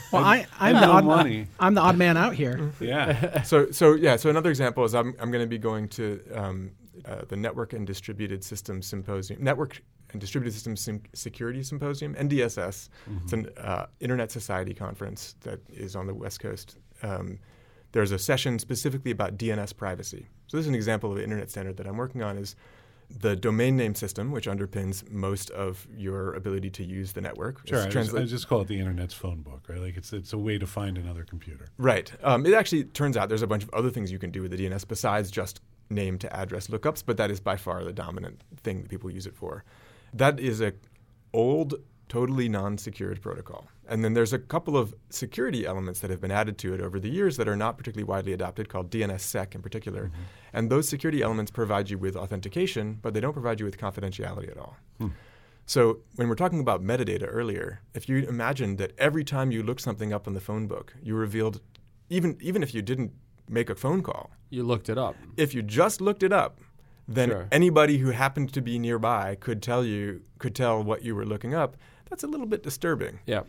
[0.11, 1.47] Well, I, I'm the no odd money.
[1.59, 2.71] I'm the odd man out here.
[2.79, 3.41] yeah.
[3.43, 4.15] so so yeah.
[4.15, 6.71] So another example is I'm I'm going to be going to um,
[7.05, 12.89] uh, the Network and Distributed Systems Symposium, Network and Distributed Systems Sim- Security Symposium, NDSS.
[13.23, 16.77] It's an uh, Internet Society conference that is on the West Coast.
[17.01, 17.39] Um,
[17.93, 20.27] there's a session specifically about DNS privacy.
[20.47, 22.37] So this is an example of an internet standard that I'm working on.
[22.37, 22.55] Is
[23.09, 27.67] the domain name system, which underpins most of your ability to use the network.
[27.67, 29.79] Sure, I just, I just call it the internet's phone book, right?
[29.79, 31.67] Like it's it's a way to find another computer.
[31.77, 32.11] Right.
[32.23, 34.51] Um, it actually turns out there's a bunch of other things you can do with
[34.51, 38.41] the DNS besides just name to address lookups, but that is by far the dominant
[38.63, 39.63] thing that people use it for.
[40.13, 40.73] That is a
[41.33, 41.75] old,
[42.09, 43.67] totally non-secured protocol.
[43.87, 46.99] And then there's a couple of security elements that have been added to it over
[46.99, 50.05] the years that are not particularly widely adopted, called DNSSEC in particular.
[50.05, 50.21] Mm-hmm.
[50.53, 54.49] And those security elements provide you with authentication, but they don't provide you with confidentiality
[54.49, 54.77] at all.
[54.99, 55.07] Hmm.
[55.65, 59.79] So when we're talking about metadata earlier, if you imagine that every time you look
[59.79, 61.61] something up in the phone book, you revealed,
[62.09, 63.11] even even if you didn't
[63.49, 65.15] make a phone call, You looked it up.
[65.37, 66.59] if you just looked it up,
[67.07, 67.47] then Sure.
[67.51, 71.53] anybody who happened to be nearby could tell you could tell what you were looking
[71.53, 71.75] up.
[72.09, 73.19] That's a little bit disturbing.
[73.25, 73.43] Yeah.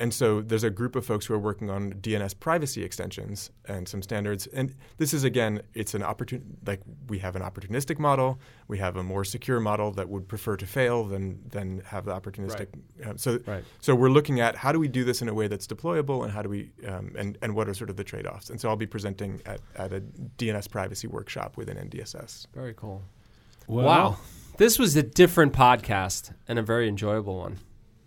[0.00, 3.88] And so there's a group of folks who are working on DNS privacy extensions and
[3.88, 4.46] some standards.
[4.46, 8.38] And this is again, it's an opportun like we have an opportunistic model,
[8.68, 12.12] we have a more secure model that would prefer to fail than than have the
[12.12, 12.68] opportunistic.
[13.04, 13.64] uh, so Right.
[13.80, 16.32] so we're looking at how do we do this in a way that's deployable, and
[16.32, 18.50] how do we um, and and what are sort of the trade offs.
[18.50, 22.46] And so I'll be presenting at, at a DNS privacy workshop within NDSS.
[22.54, 23.02] Very cool.
[23.66, 24.16] Well, wow.
[24.58, 27.58] This was a different podcast and a very enjoyable one.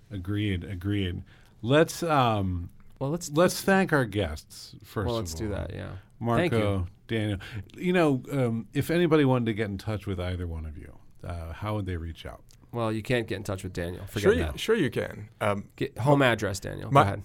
[0.09, 0.63] Agreed.
[0.65, 1.23] Agreed.
[1.61, 5.07] Let's um, Well, let's let's thank our guests first.
[5.07, 5.57] well, let's do all.
[5.57, 5.73] that.
[5.73, 5.89] Yeah.
[6.19, 6.87] Marco, Thank you.
[7.07, 7.39] Daniel.
[7.75, 10.95] You know, um, if anybody wanted to get in touch with either one of you,
[11.27, 12.41] uh, how would they reach out?
[12.71, 14.05] Well, you can't get in touch with Daniel.
[14.05, 14.59] Forget Sure, you, that.
[14.59, 15.27] sure you can.
[15.41, 16.89] Um, Get home address, Daniel.
[16.91, 17.23] My- Go ahead.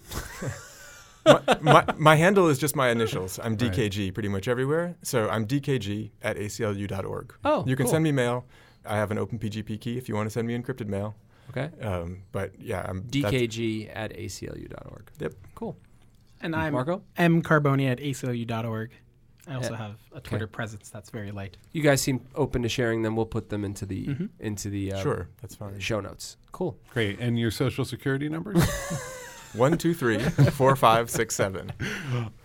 [1.46, 3.38] my, my, my handle is just my initials.
[3.42, 4.96] I'm DKG pretty much everywhere.
[5.02, 7.34] So I'm DKG at aclu.org.
[7.44, 7.92] Oh, you can cool.
[7.92, 8.44] send me mail.
[8.84, 11.14] I have an open PGP key if you want to send me encrypted mail.
[11.50, 11.70] Okay.
[11.80, 15.10] Um, but yeah, I'm DKG at aclu.org.
[15.18, 15.34] Yep.
[15.54, 15.76] Cool.
[16.40, 17.02] And I'm Marco?
[17.16, 18.90] M Carbone at aclu.org.
[19.48, 19.76] I also Yeah.
[19.76, 21.56] have a Twitter presence that's very light.
[21.72, 23.14] You guys seem open to sharing them.
[23.14, 24.28] We'll put them into the Mhm.
[24.40, 25.78] into the uh, Sure, that's fine.
[25.78, 26.36] show notes.
[26.52, 26.76] Cool.
[26.92, 27.20] Great.
[27.20, 28.60] And your social security numbers?
[29.54, 30.18] One, two, three,
[30.52, 31.72] four, five, six, seven.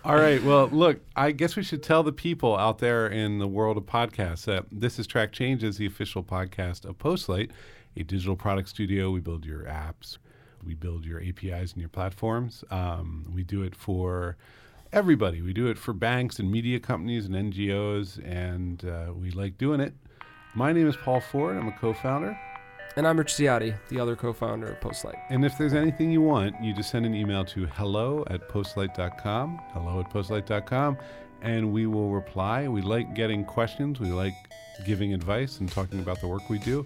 [0.06, 0.42] All right.
[0.44, 3.84] Well, look, I guess we should tell the people out there in the world of
[3.86, 7.50] podcasts that this is Track Changes, the official podcast of Postlight,
[7.96, 9.12] a digital product studio.
[9.12, 10.18] We build your apps,
[10.66, 12.64] we build your APIs and your platforms.
[12.72, 14.38] Um, we do it for
[14.94, 15.42] everybody.
[15.42, 19.80] We do it for banks and media companies and NGOs, and uh, we like doing
[19.80, 19.94] it.
[20.54, 21.56] My name is Paul Ford.
[21.56, 22.38] I'm a co-founder.
[22.98, 25.18] And I'm Rich Ziade, the other co-founder of Postlight.
[25.30, 29.62] And if there's anything you want, you just send an email to hello at postlight.com,
[29.72, 30.98] hello at postlight.com,
[31.42, 32.68] and we will reply.
[32.68, 34.02] We like getting questions.
[34.02, 34.34] We like
[34.86, 36.84] giving advice and talking about the work we do.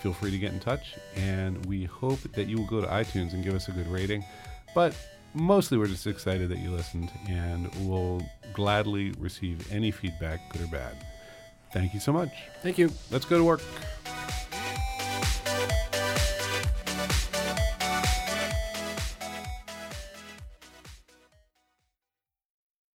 [0.00, 0.94] Feel free to get in touch.
[1.16, 4.24] And we hope that you will go to iTunes and give us a good rating.
[4.74, 4.94] But
[5.34, 8.22] mostly we're just excited that you listened and we'll
[8.52, 10.96] gladly receive any feedback, good or bad.
[11.72, 12.30] Thank you so much.
[12.62, 12.90] Thank you.
[13.10, 13.60] Let's go to work.